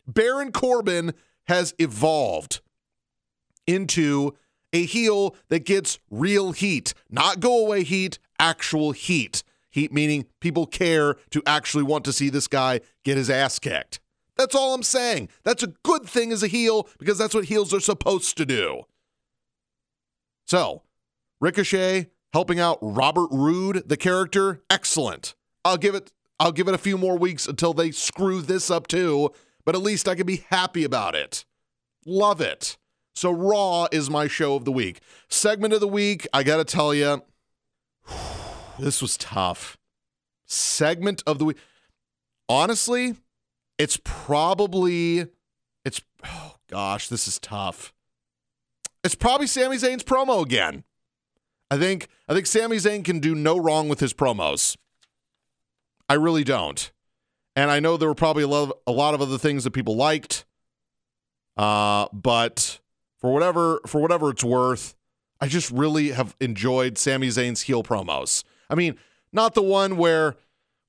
Baron 0.06 0.52
Corbin 0.52 1.14
has 1.46 1.74
evolved 1.78 2.60
into 3.68 4.34
a 4.72 4.84
heel 4.84 5.36
that 5.48 5.64
gets 5.64 5.98
real 6.10 6.52
heat, 6.52 6.94
not 7.08 7.40
go 7.40 7.64
away 7.64 7.84
heat, 7.84 8.18
actual 8.40 8.92
heat. 8.92 9.42
Heat 9.70 9.92
meaning 9.92 10.26
people 10.40 10.66
care 10.66 11.16
to 11.30 11.42
actually 11.46 11.84
want 11.84 12.04
to 12.06 12.12
see 12.12 12.30
this 12.30 12.48
guy 12.48 12.80
get 13.04 13.16
his 13.16 13.30
ass 13.30 13.58
kicked. 13.58 14.00
That's 14.36 14.54
all 14.54 14.74
I'm 14.74 14.82
saying. 14.82 15.28
That's 15.44 15.62
a 15.62 15.72
good 15.82 16.04
thing 16.04 16.32
as 16.32 16.42
a 16.42 16.48
heel 16.48 16.88
because 16.98 17.18
that's 17.18 17.34
what 17.34 17.46
heels 17.46 17.74
are 17.74 17.80
supposed 17.80 18.36
to 18.38 18.46
do. 18.46 18.82
So, 20.46 20.82
Ricochet 21.40 22.08
helping 22.32 22.60
out 22.60 22.78
Robert 22.80 23.28
Roode, 23.30 23.88
the 23.88 23.96
character, 23.96 24.62
excellent. 24.70 25.34
I'll 25.64 25.76
give 25.76 25.94
it 25.94 26.12
I'll 26.40 26.52
give 26.52 26.68
it 26.68 26.74
a 26.74 26.78
few 26.78 26.96
more 26.96 27.18
weeks 27.18 27.48
until 27.48 27.74
they 27.74 27.90
screw 27.90 28.42
this 28.42 28.70
up 28.70 28.86
too, 28.86 29.30
but 29.64 29.74
at 29.74 29.82
least 29.82 30.08
I 30.08 30.14
can 30.14 30.24
be 30.26 30.44
happy 30.50 30.84
about 30.84 31.16
it. 31.16 31.44
Love 32.06 32.40
it. 32.40 32.76
So 33.18 33.32
Raw 33.32 33.88
is 33.90 34.08
my 34.08 34.28
show 34.28 34.54
of 34.54 34.64
the 34.64 34.70
week. 34.70 35.00
Segment 35.28 35.74
of 35.74 35.80
the 35.80 35.88
week, 35.88 36.28
I 36.32 36.44
got 36.44 36.58
to 36.58 36.64
tell 36.64 36.94
you, 36.94 37.24
this 38.78 39.02
was 39.02 39.16
tough. 39.16 39.76
Segment 40.46 41.24
of 41.26 41.40
the 41.40 41.46
week. 41.46 41.56
Honestly, 42.48 43.16
it's 43.76 43.98
probably 44.04 45.26
it's 45.84 46.00
oh 46.24 46.54
gosh, 46.70 47.08
this 47.08 47.26
is 47.26 47.40
tough. 47.40 47.92
It's 49.02 49.16
probably 49.16 49.48
Sami 49.48 49.78
Zayn's 49.78 50.04
promo 50.04 50.40
again. 50.40 50.84
I 51.72 51.76
think 51.76 52.06
I 52.28 52.34
think 52.34 52.46
Sami 52.46 52.76
Zayn 52.76 53.04
can 53.04 53.18
do 53.18 53.34
no 53.34 53.58
wrong 53.58 53.88
with 53.88 53.98
his 53.98 54.14
promos. 54.14 54.76
I 56.08 56.14
really 56.14 56.44
don't. 56.44 56.92
And 57.56 57.68
I 57.68 57.80
know 57.80 57.96
there 57.96 58.08
were 58.08 58.14
probably 58.14 58.44
a 58.44 58.46
lot 58.46 58.70
of, 58.86 59.20
other 59.20 59.38
things 59.38 59.64
that 59.64 59.72
people 59.72 59.96
liked. 59.96 60.44
Uh, 61.56 62.06
but 62.12 62.78
for 63.18 63.32
whatever 63.32 63.80
for 63.86 64.00
whatever 64.00 64.30
it's 64.30 64.44
worth, 64.44 64.94
I 65.40 65.48
just 65.48 65.70
really 65.70 66.10
have 66.10 66.36
enjoyed 66.40 66.98
Sami 66.98 67.28
Zayn's 67.28 67.62
heel 67.62 67.82
promos. 67.82 68.44
I 68.70 68.74
mean, 68.74 68.96
not 69.32 69.54
the 69.54 69.62
one 69.62 69.96
where 69.96 70.36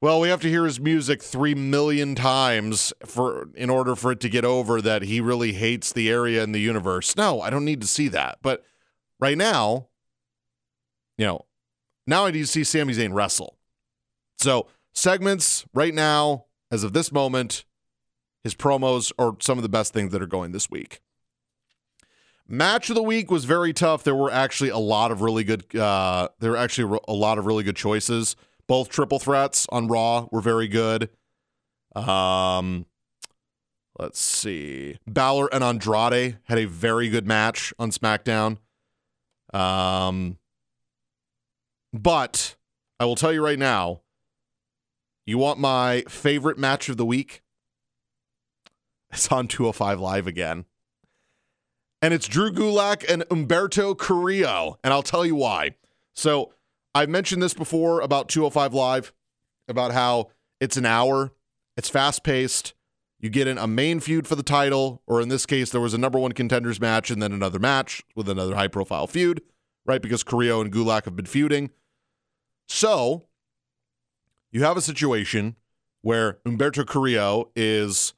well, 0.02 0.22
we 0.22 0.30
have 0.30 0.42
to 0.42 0.50
hear 0.50 0.64
his 0.64 0.80
music 0.80 1.22
3 1.22 1.56
million 1.56 2.16
times 2.16 2.94
for 3.06 3.50
in 3.54 3.70
order 3.70 3.96
for 3.96 4.14
it 4.14 4.22
to 4.22 4.30
get 4.30 4.46
over 4.46 4.82
that 4.82 5.02
he 5.02 5.20
really 5.20 5.54
hates 5.54 5.92
the 5.92 6.10
area 6.10 6.42
in 6.42 6.54
the 6.54 6.62
universe. 6.62 7.18
No, 7.18 7.42
I 7.42 7.50
don't 7.50 7.66
need 7.66 7.82
to 7.82 7.88
see 7.88 8.08
that. 8.10 8.38
But 8.42 8.64
right 9.20 9.38
now, 9.38 9.90
you 11.18 11.26
know, 11.26 11.46
now 12.08 12.26
I 12.26 12.32
need 12.32 12.42
to 12.42 12.48
see 12.48 12.64
Sami 12.64 12.94
Zayn 12.94 13.14
wrestle. 13.14 13.58
So, 14.38 14.68
segments 14.94 15.66
right 15.74 15.94
now 15.94 16.46
as 16.72 16.86
of 16.86 16.94
this 16.94 17.12
moment, 17.12 17.66
his 18.44 18.56
promos 18.56 19.12
are 19.20 19.36
some 19.42 19.58
of 19.58 19.64
the 19.64 19.70
best 19.70 19.94
things 19.94 20.14
that 20.14 20.22
are 20.22 20.28
going 20.28 20.54
this 20.54 20.70
week. 20.70 21.02
Match 22.52 22.90
of 22.90 22.96
the 22.96 23.04
week 23.04 23.30
was 23.30 23.46
very 23.46 23.74
tough. 23.74 24.04
There 24.04 24.16
were 24.16 24.32
actually 24.32 24.72
a 24.72 24.78
lot 24.80 25.12
of 25.12 25.22
really 25.22 25.44
good. 25.44 25.76
Uh, 25.76 26.30
there 26.40 26.50
were 26.50 26.58
actually 26.58 27.00
a 27.08 27.14
lot 27.14 27.38
of 27.38 27.46
really 27.46 27.64
good 27.64 27.76
choices. 27.76 28.36
Both 28.66 28.90
triple 28.90 29.20
threats 29.20 29.68
on 29.72 29.88
Raw 29.88 30.28
were 30.32 30.42
very 30.42 30.68
good. 30.68 31.12
Um, 31.96 32.88
let's 34.00 34.20
see. 34.20 34.98
Balor 35.06 35.54
and 35.54 35.64
Andrade 35.64 36.40
had 36.46 36.58
a 36.58 36.66
very 36.66 37.08
good 37.10 37.28
match 37.28 37.72
on 37.78 37.92
SmackDown. 37.92 38.58
Um, 39.54 40.40
but 41.94 42.56
I 43.00 43.06
will 43.06 43.16
tell 43.16 43.32
you 43.32 43.46
right 43.46 43.60
now, 43.60 44.02
you 45.28 45.38
want 45.38 45.60
my 45.60 46.04
favorite 46.10 46.58
match 46.58 46.90
of 46.90 46.98
the 46.98 47.06
week? 47.06 47.44
It's 49.12 49.32
on 49.32 49.48
205 49.48 50.00
Live 50.00 50.26
again 50.26 50.66
and 52.02 52.14
it's 52.14 52.28
Drew 52.28 52.52
Gulak 52.52 53.10
and 53.10 53.24
Humberto 53.24 53.98
Carrillo. 53.98 54.80
And 54.84 54.94
I'll 54.94 55.04
tell 55.04 55.26
you 55.26 55.36
why. 55.36 55.76
So 56.14 56.54
I've 56.96 57.10
mentioned 57.10 57.42
this 57.42 57.54
before 57.54 58.02
about 58.02 58.30
205 58.30 58.74
Live, 58.74 59.14
about 59.68 59.92
how 59.92 60.30
it's 60.60 60.78
an 60.78 60.86
hour, 60.86 61.32
it's 61.78 61.90
fast 61.90 62.24
paced. 62.24 62.74
You 63.20 63.30
get 63.30 63.48
in 63.48 63.58
a 63.58 63.68
main 63.68 64.00
feud 64.00 64.28
for 64.28 64.36
the 64.36 64.44
title, 64.44 65.02
or 65.06 65.22
in 65.22 65.28
this 65.28 65.46
case, 65.46 65.72
there 65.72 65.82
was 65.82 65.94
a 65.94 65.98
number 65.98 66.18
one 66.18 66.32
contenders 66.32 66.80
match 66.80 67.12
and 67.12 67.22
then 67.22 67.34
another 67.34 67.60
match 67.60 68.04
with 68.16 68.30
another 68.30 68.56
high 68.56 68.70
profile 68.70 69.08
feud, 69.08 69.42
right? 69.86 70.02
Because 70.02 70.24
Carrillo 70.24 70.62
and 70.62 70.72
Gulak 70.72 71.04
have 71.06 71.18
been 71.18 71.26
feuding. 71.26 71.70
So 72.68 73.26
you 74.52 74.64
have 74.64 74.78
a 74.78 74.82
situation 74.82 75.58
where 76.02 76.40
Humberto 76.46 76.88
Carrillo 76.88 77.52
is 77.56 78.14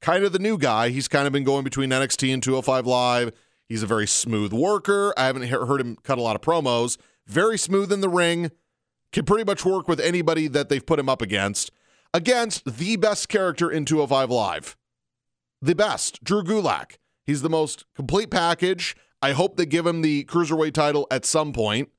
kind 0.00 0.24
of 0.24 0.32
the 0.32 0.38
new 0.38 0.58
guy. 0.58 0.90
He's 0.90 1.08
kind 1.08 1.26
of 1.26 1.32
been 1.32 1.44
going 1.44 1.64
between 1.64 1.90
NXT 1.90 2.32
and 2.32 2.42
205 2.42 2.86
Live. 2.86 3.32
He's 3.68 3.82
a 3.82 3.86
very 3.86 4.06
smooth 4.06 4.52
worker. 4.52 5.14
I 5.16 5.26
haven't 5.26 5.48
heard 5.48 5.80
him 5.80 5.96
cut 6.02 6.18
a 6.18 6.22
lot 6.22 6.36
of 6.36 6.42
promos. 6.42 6.98
Very 7.26 7.56
smooth 7.56 7.92
in 7.92 8.00
the 8.00 8.08
ring. 8.08 8.50
Can 9.12 9.24
pretty 9.24 9.44
much 9.44 9.64
work 9.64 9.88
with 9.88 10.00
anybody 10.00 10.48
that 10.48 10.68
they've 10.68 10.84
put 10.84 10.98
him 10.98 11.08
up 11.08 11.22
against. 11.22 11.70
Against 12.12 12.64
the 12.78 12.96
best 12.96 13.28
character 13.28 13.70
in 13.70 13.84
205 13.84 14.30
Live. 14.30 14.76
The 15.62 15.74
best, 15.74 16.24
Drew 16.24 16.42
Gulak. 16.42 16.96
He's 17.24 17.42
the 17.42 17.50
most 17.50 17.84
complete 17.94 18.30
package. 18.30 18.96
I 19.22 19.32
hope 19.32 19.56
they 19.56 19.66
give 19.66 19.86
him 19.86 20.02
the 20.02 20.24
cruiserweight 20.24 20.72
title 20.72 21.06
at 21.10 21.24
some 21.24 21.52
point. 21.52 21.90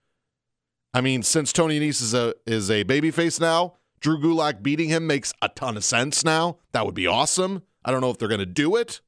I 0.94 1.02
mean, 1.02 1.24
since 1.24 1.54
Tony 1.54 1.80
Nese 1.80 2.02
is 2.02 2.14
a 2.14 2.34
is 2.46 2.70
a 2.70 2.84
babyface 2.84 3.40
now, 3.40 3.76
Drew 4.02 4.20
Gulak 4.20 4.62
beating 4.62 4.90
him 4.90 5.08
makes 5.08 5.32
a 5.42 5.48
ton 5.48 5.78
of 5.78 5.86
sense 5.86 6.26
now. 6.26 6.58
That 6.74 6.86
would 6.86 6.96
be 6.96 7.08
awesome. 7.08 7.62
I 7.84 7.92
don't 7.92 8.02
know 8.02 8.10
if 8.10 8.18
they're 8.18 8.28
going 8.28 8.40
to 8.40 8.46
do 8.46 8.76
it, 8.76 9.02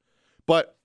but 0.45 0.77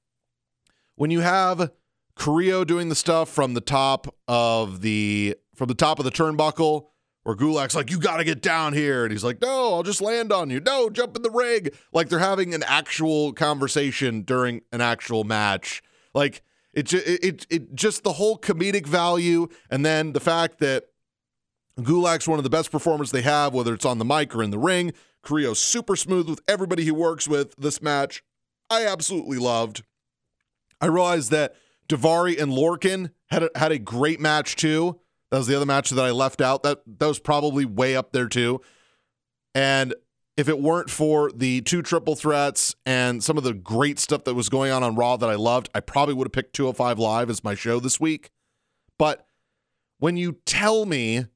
when 0.97 1.11
you 1.11 1.21
have 1.21 1.71
Carrillo 2.17 2.65
doing 2.65 2.89
the 2.89 2.95
stuff 2.95 3.29
from 3.29 3.55
the 3.55 3.61
top 3.61 4.15
of 4.27 4.81
the 4.81 5.37
from 5.55 5.69
the 5.69 5.75
top 5.75 5.99
of 5.99 6.05
the 6.05 6.11
turnbuckle, 6.11 6.87
where 7.23 7.37
Gulak's 7.37 7.75
like, 7.75 7.91
"You 7.91 7.99
got 7.99 8.17
to 8.19 8.25
get 8.25 8.43
down 8.43 8.73
here," 8.73 9.05
and 9.05 9.13
he's 9.13 9.25
like, 9.25 9.41
"No, 9.41 9.75
I'll 9.75 9.83
just 9.83 10.01
land 10.01 10.33
on 10.33 10.51
you. 10.51 10.61
No, 10.61 10.91
jump 10.91 11.17
in 11.17 11.23
the 11.23 11.31
rig." 11.31 11.75
Like 11.93 12.09
they're 12.09 12.19
having 12.19 12.55
an 12.55 12.65
actual 12.65 13.33
conversation 13.33 14.23
during 14.23 14.63
an 14.73 14.81
actual 14.81 15.25
match. 15.25 15.83
Like 16.15 16.43
it, 16.75 16.93
it, 16.93 17.25
it, 17.25 17.47
it 17.49 17.75
just 17.75 18.03
the 18.03 18.15
whole 18.15 18.39
comedic 18.39 18.87
value, 18.87 19.49
and 19.71 19.85
then 19.87 20.13
the 20.13 20.21
fact 20.21 20.59
that 20.59 20.89
Gulak's 21.79 22.27
one 22.27 22.39
of 22.39 22.45
the 22.45 22.51
best 22.51 22.71
performers 22.71 23.11
they 23.11 23.23
have, 23.23 23.55
whether 23.55 23.73
it's 23.75 23.85
on 23.85 23.99
the 23.99 24.05
mic 24.05 24.35
or 24.35 24.43
in 24.43 24.51
the 24.51 24.59
ring. 24.59 24.93
Carrillo's 25.25 25.61
super 25.61 25.97
smooth 25.97 26.29
with 26.29 26.41
everybody 26.49 26.85
he 26.85 26.91
works 26.91 27.29
with. 27.29 27.55
This 27.57 27.83
match, 27.83 28.23
I 28.71 28.87
absolutely 28.87 29.39
loved. 29.39 29.83
I 30.81 30.87
realized 30.87 31.31
that 31.31 31.57
Daivari 31.89 32.41
and 32.41 32.53
Lorcan 32.53 33.11
had 33.27 33.45
a, 33.45 33.51
had 33.55 33.73
a 33.73 33.79
great 33.79 34.21
match 34.21 34.57
too. 34.57 35.01
That 35.31 35.39
was 35.39 35.47
the 35.47 35.57
other 35.57 35.67
match 35.67 35.91
that 35.91 36.05
I 36.05 36.11
left 36.11 36.41
out. 36.41 36.63
That 36.63 36.81
that 36.99 37.07
was 37.07 37.19
probably 37.19 37.65
way 37.65 37.97
up 37.97 38.13
there 38.13 38.29
too. 38.29 38.61
And 39.55 39.95
if 40.37 40.49
it 40.49 40.61
weren't 40.61 40.89
for 40.89 41.33
the 41.33 41.61
two 41.63 41.83
triple 41.83 42.15
threats 42.15 42.77
and 42.87 43.23
some 43.25 43.37
of 43.37 43.45
the 43.45 43.53
great 43.53 43.99
stuff 43.99 44.25
that 44.25 44.35
was 44.35 44.49
going 44.49 44.71
on 44.71 44.83
on 44.83 44.95
Raw 44.95 45.17
that 45.17 45.29
I 45.29 45.35
loved, 45.35 45.69
I 45.75 45.81
probably 45.81 46.15
would 46.15 46.29
have 46.29 46.33
picked 46.33 46.55
205 46.55 46.99
Live 46.99 47.29
as 47.29 47.43
my 47.43 47.55
show 47.55 47.81
this 47.81 47.99
week. 47.99 48.31
But 48.99 49.27
when 49.99 50.17
you 50.17 50.39
tell 50.47 50.87
me 50.87 51.27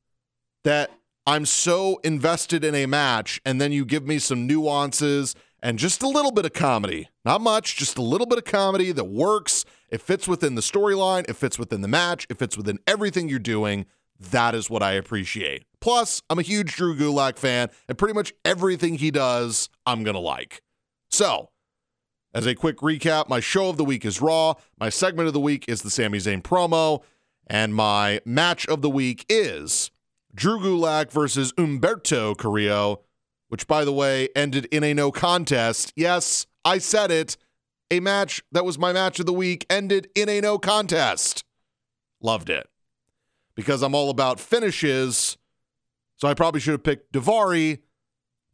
that 0.63 0.91
I'm 1.25 1.47
so 1.47 2.01
invested 2.03 2.65
in 2.65 2.75
a 2.75 2.87
match, 2.87 3.41
and 3.45 3.61
then 3.61 3.71
you 3.71 3.85
give 3.85 4.05
me 4.05 4.19
some 4.19 4.45
nuances 4.47 5.37
and 5.63 5.79
just 5.79 6.03
a 6.03 6.09
little 6.09 6.33
bit 6.33 6.45
of 6.45 6.53
comedy. 6.53 7.11
Not 7.25 7.41
much, 7.41 7.77
just 7.77 7.97
a 7.97 8.03
little 8.03 8.27
bit 8.27 8.39
of 8.39 8.45
comedy 8.45 8.91
that 8.91 9.05
works. 9.05 9.65
It 9.89 10.01
fits 10.01 10.27
within 10.27 10.57
the 10.57 10.63
storyline, 10.63 11.29
it 11.29 11.37
fits 11.37 11.61
within 11.61 11.81
the 11.81 11.87
match, 11.87 12.27
it 12.29 12.39
fits 12.39 12.57
within 12.57 12.81
everything 12.89 13.29
you're 13.29 13.39
doing. 13.39 13.87
That 14.19 14.57
is 14.57 14.69
what 14.69 14.83
I 14.83 14.93
appreciate. 14.93 15.65
Plus, 15.81 16.23
I'm 16.29 16.41
a 16.41 16.43
huge 16.43 16.75
Drew 16.75 16.97
Gulak 16.97 17.39
fan, 17.39 17.71
and 17.89 17.97
pretty 17.97 18.15
much 18.15 18.33
everything 18.45 18.97
he 18.97 19.13
does, 19.13 19.69
I'm 19.87 20.03
going 20.03 20.15
to 20.15 20.21
like. 20.21 20.61
So, 21.09 21.51
as 22.35 22.47
a 22.47 22.57
quick 22.57 22.79
recap, 22.79 23.29
my 23.29 23.39
show 23.39 23.69
of 23.69 23.77
the 23.77 23.85
week 23.85 24.05
is 24.05 24.21
Raw, 24.21 24.55
my 24.77 24.89
segment 24.89 25.29
of 25.29 25.35
the 25.35 25.41
week 25.41 25.67
is 25.69 25.83
the 25.83 25.91
Sami 25.91 26.19
Zayn 26.19 26.43
promo, 26.43 27.05
and 27.47 27.75
my 27.75 28.21
match 28.25 28.67
of 28.67 28.83
the 28.83 28.91
week 28.91 29.25
is 29.29 29.92
Drew 30.35 30.59
Gulak 30.59 31.13
versus 31.13 31.53
Humberto 31.55 32.37
Carrillo, 32.37 33.03
which, 33.49 33.67
by 33.67 33.85
the 33.85 33.93
way, 33.93 34.29
ended 34.35 34.67
in 34.67 34.83
a 34.83 34.95
no 34.95 35.11
contest. 35.11 35.93
Yes, 35.95 36.47
I 36.65 36.79
said 36.79 37.11
it. 37.11 37.37
A 37.91 38.01
match 38.01 38.43
that 38.51 38.65
was 38.65 38.79
my 38.79 38.93
match 38.93 39.21
of 39.21 39.27
the 39.27 39.33
week 39.35 39.67
ended 39.69 40.09
in 40.15 40.31
a 40.31 40.41
no 40.41 40.59
contest. 40.59 41.45
Loved 42.23 42.49
it. 42.49 42.67
Because 43.55 43.83
I'm 43.83 43.95
all 43.95 44.09
about 44.09 44.41
finishes, 44.41 45.37
so 46.17 46.27
I 46.27 46.33
probably 46.33 46.61
should 46.61 46.73
have 46.73 46.83
picked 46.83 47.13
Daivari, 47.13 47.81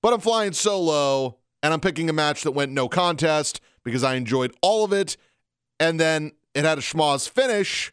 but 0.02 0.12
I'm 0.12 0.20
flying 0.20 0.52
solo 0.52 1.38
and 1.62 1.72
I'm 1.72 1.80
picking 1.80 2.10
a 2.10 2.12
match 2.12 2.42
that 2.42 2.50
went 2.50 2.72
no 2.72 2.88
contest 2.88 3.60
because 3.84 4.02
I 4.02 4.16
enjoyed 4.16 4.52
all 4.60 4.84
of 4.84 4.92
it. 4.92 5.16
And 5.78 6.00
then 6.00 6.32
it 6.54 6.64
had 6.64 6.78
a 6.78 6.80
schmoz 6.80 7.28
finish, 7.28 7.92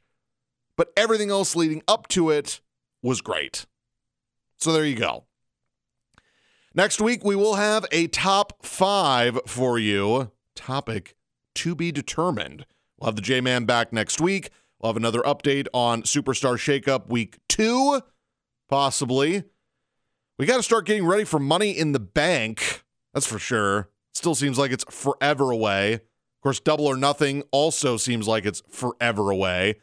but 0.75 0.91
everything 0.97 1.29
else 1.29 1.55
leading 1.55 1.83
up 1.88 2.07
to 2.09 2.31
it 2.31 2.61
was 3.03 3.21
great. 3.21 3.67
So 4.57 4.71
there 4.71 4.85
you 4.85 4.95
go. 4.95 5.25
Next 6.73 6.99
week, 6.99 7.23
we 7.23 7.35
will 7.35 7.55
have 7.55 7.85
a 7.91 8.07
top 8.07 8.65
five 8.65 9.39
for 9.47 9.79
you. 9.79 10.31
Topic 10.55 11.15
to 11.55 11.75
be 11.75 11.91
determined. 11.91 12.65
We'll 12.99 13.07
have 13.07 13.15
the 13.15 13.21
J 13.21 13.41
Man 13.41 13.65
back 13.65 13.93
next 13.93 14.19
week. 14.19 14.49
We'll 14.79 14.89
have 14.89 14.97
another 14.97 15.21
update 15.21 15.67
on 15.73 16.03
Superstar 16.03 16.57
Shakeup 16.57 17.07
week 17.07 17.37
two, 17.47 18.01
possibly. 18.69 19.43
We 20.37 20.45
got 20.45 20.57
to 20.57 20.63
start 20.63 20.85
getting 20.85 21.05
ready 21.05 21.23
for 21.23 21.39
Money 21.39 21.71
in 21.71 21.93
the 21.93 21.99
Bank. 21.99 22.83
That's 23.13 23.25
for 23.25 23.39
sure. 23.39 23.89
Still 24.13 24.35
seems 24.35 24.57
like 24.57 24.71
it's 24.71 24.83
forever 24.89 25.51
away. 25.51 25.93
Of 25.93 26.01
course, 26.43 26.59
Double 26.59 26.87
or 26.87 26.97
Nothing 26.97 27.43
also 27.51 27.95
seems 27.95 28.27
like 28.27 28.45
it's 28.45 28.61
forever 28.69 29.31
away. 29.31 29.75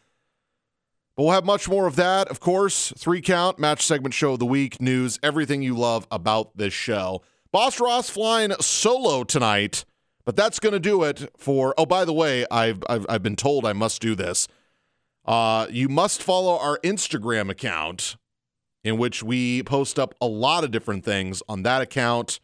But 1.16 1.24
we'll 1.24 1.32
have 1.32 1.44
much 1.44 1.68
more 1.68 1.86
of 1.86 1.96
that, 1.96 2.28
of 2.28 2.40
course. 2.40 2.92
Three 2.96 3.20
count, 3.20 3.58
match 3.58 3.84
segment 3.84 4.14
show 4.14 4.32
of 4.32 4.38
the 4.38 4.46
week, 4.46 4.80
news, 4.80 5.18
everything 5.22 5.62
you 5.62 5.76
love 5.76 6.06
about 6.10 6.56
this 6.56 6.72
show. 6.72 7.22
Boss 7.52 7.78
Ross 7.78 8.08
flying 8.08 8.52
solo 8.60 9.22
tonight, 9.22 9.84
but 10.24 10.36
that's 10.36 10.58
going 10.58 10.72
to 10.72 10.80
do 10.80 11.02
it 11.02 11.30
for. 11.36 11.74
Oh, 11.76 11.84
by 11.84 12.06
the 12.06 12.14
way, 12.14 12.46
I've, 12.50 12.82
I've, 12.88 13.04
I've 13.10 13.22
been 13.22 13.36
told 13.36 13.66
I 13.66 13.74
must 13.74 14.00
do 14.00 14.14
this. 14.14 14.48
Uh, 15.26 15.66
you 15.70 15.88
must 15.88 16.22
follow 16.22 16.58
our 16.58 16.78
Instagram 16.78 17.50
account, 17.50 18.16
in 18.82 18.96
which 18.96 19.22
we 19.22 19.62
post 19.62 19.98
up 19.98 20.14
a 20.20 20.26
lot 20.26 20.64
of 20.64 20.70
different 20.70 21.04
things 21.04 21.42
on 21.48 21.62
that 21.64 21.82
account. 21.82 22.40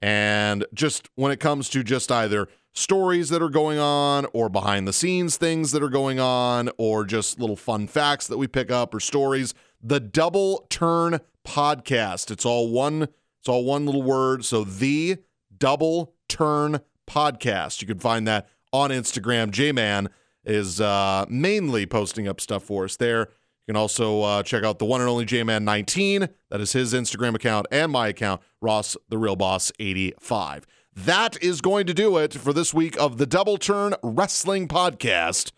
And 0.00 0.66
just 0.74 1.08
when 1.14 1.30
it 1.30 1.38
comes 1.38 1.68
to 1.70 1.84
just 1.84 2.10
either 2.10 2.48
stories 2.72 3.28
that 3.28 3.42
are 3.42 3.50
going 3.50 3.78
on 3.78 4.26
or 4.32 4.48
behind 4.48 4.88
the 4.88 4.92
scenes 4.92 5.36
things 5.36 5.72
that 5.72 5.82
are 5.82 5.88
going 5.88 6.18
on 6.18 6.70
or 6.78 7.04
just 7.04 7.38
little 7.38 7.56
fun 7.56 7.86
facts 7.86 8.26
that 8.26 8.38
we 8.38 8.46
pick 8.46 8.70
up 8.70 8.94
or 8.94 9.00
stories, 9.00 9.54
the 9.82 10.00
Double 10.00 10.66
Turn 10.70 11.20
podcast. 11.46 12.30
It's 12.30 12.46
all 12.46 12.70
one 12.70 13.08
it's 13.40 13.48
all 13.48 13.64
one 13.64 13.86
little 13.86 14.02
word. 14.02 14.44
So 14.44 14.62
the 14.64 15.18
Double 15.56 16.14
Turn 16.28 16.80
podcast. 17.08 17.80
You 17.80 17.88
can 17.88 17.98
find 17.98 18.26
that 18.28 18.48
on 18.72 18.90
Instagram. 18.90 19.50
J-Man 19.50 20.08
is 20.44 20.80
uh, 20.80 21.26
mainly 21.28 21.86
posting 21.86 22.28
up 22.28 22.40
stuff 22.40 22.62
for 22.62 22.84
us 22.84 22.96
there. 22.96 23.20
You 23.66 23.74
can 23.74 23.76
also 23.76 24.22
uh, 24.22 24.42
check 24.42 24.64
out 24.64 24.78
the 24.78 24.84
one 24.84 25.00
and 25.00 25.10
only 25.10 25.24
J-Man 25.24 25.64
19. 25.64 26.28
That 26.50 26.60
is 26.60 26.72
his 26.72 26.94
Instagram 26.94 27.34
account 27.34 27.66
and 27.70 27.92
my 27.92 28.08
account, 28.08 28.40
Ross 28.60 28.96
the 29.08 29.18
Real 29.18 29.36
Boss 29.36 29.72
85. 29.78 30.66
That 30.94 31.42
is 31.42 31.62
going 31.62 31.86
to 31.86 31.94
do 31.94 32.18
it 32.18 32.34
for 32.34 32.52
this 32.52 32.74
week 32.74 33.00
of 33.00 33.16
the 33.16 33.24
Double 33.24 33.56
Turn 33.56 33.94
Wrestling 34.02 34.68
Podcast. 34.68 35.52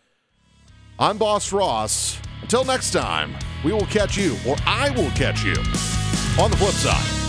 I'm 0.97 1.17
Boss 1.17 1.51
Ross. 1.51 2.17
Until 2.41 2.63
next 2.63 2.91
time, 2.91 3.35
we 3.63 3.73
will 3.73 3.85
catch 3.87 4.15
you, 4.17 4.37
or 4.47 4.55
I 4.65 4.91
will 4.91 5.11
catch 5.11 5.43
you, 5.43 5.57
on 6.41 6.51
the 6.51 6.57
flip 6.57 6.71
side. 6.71 7.24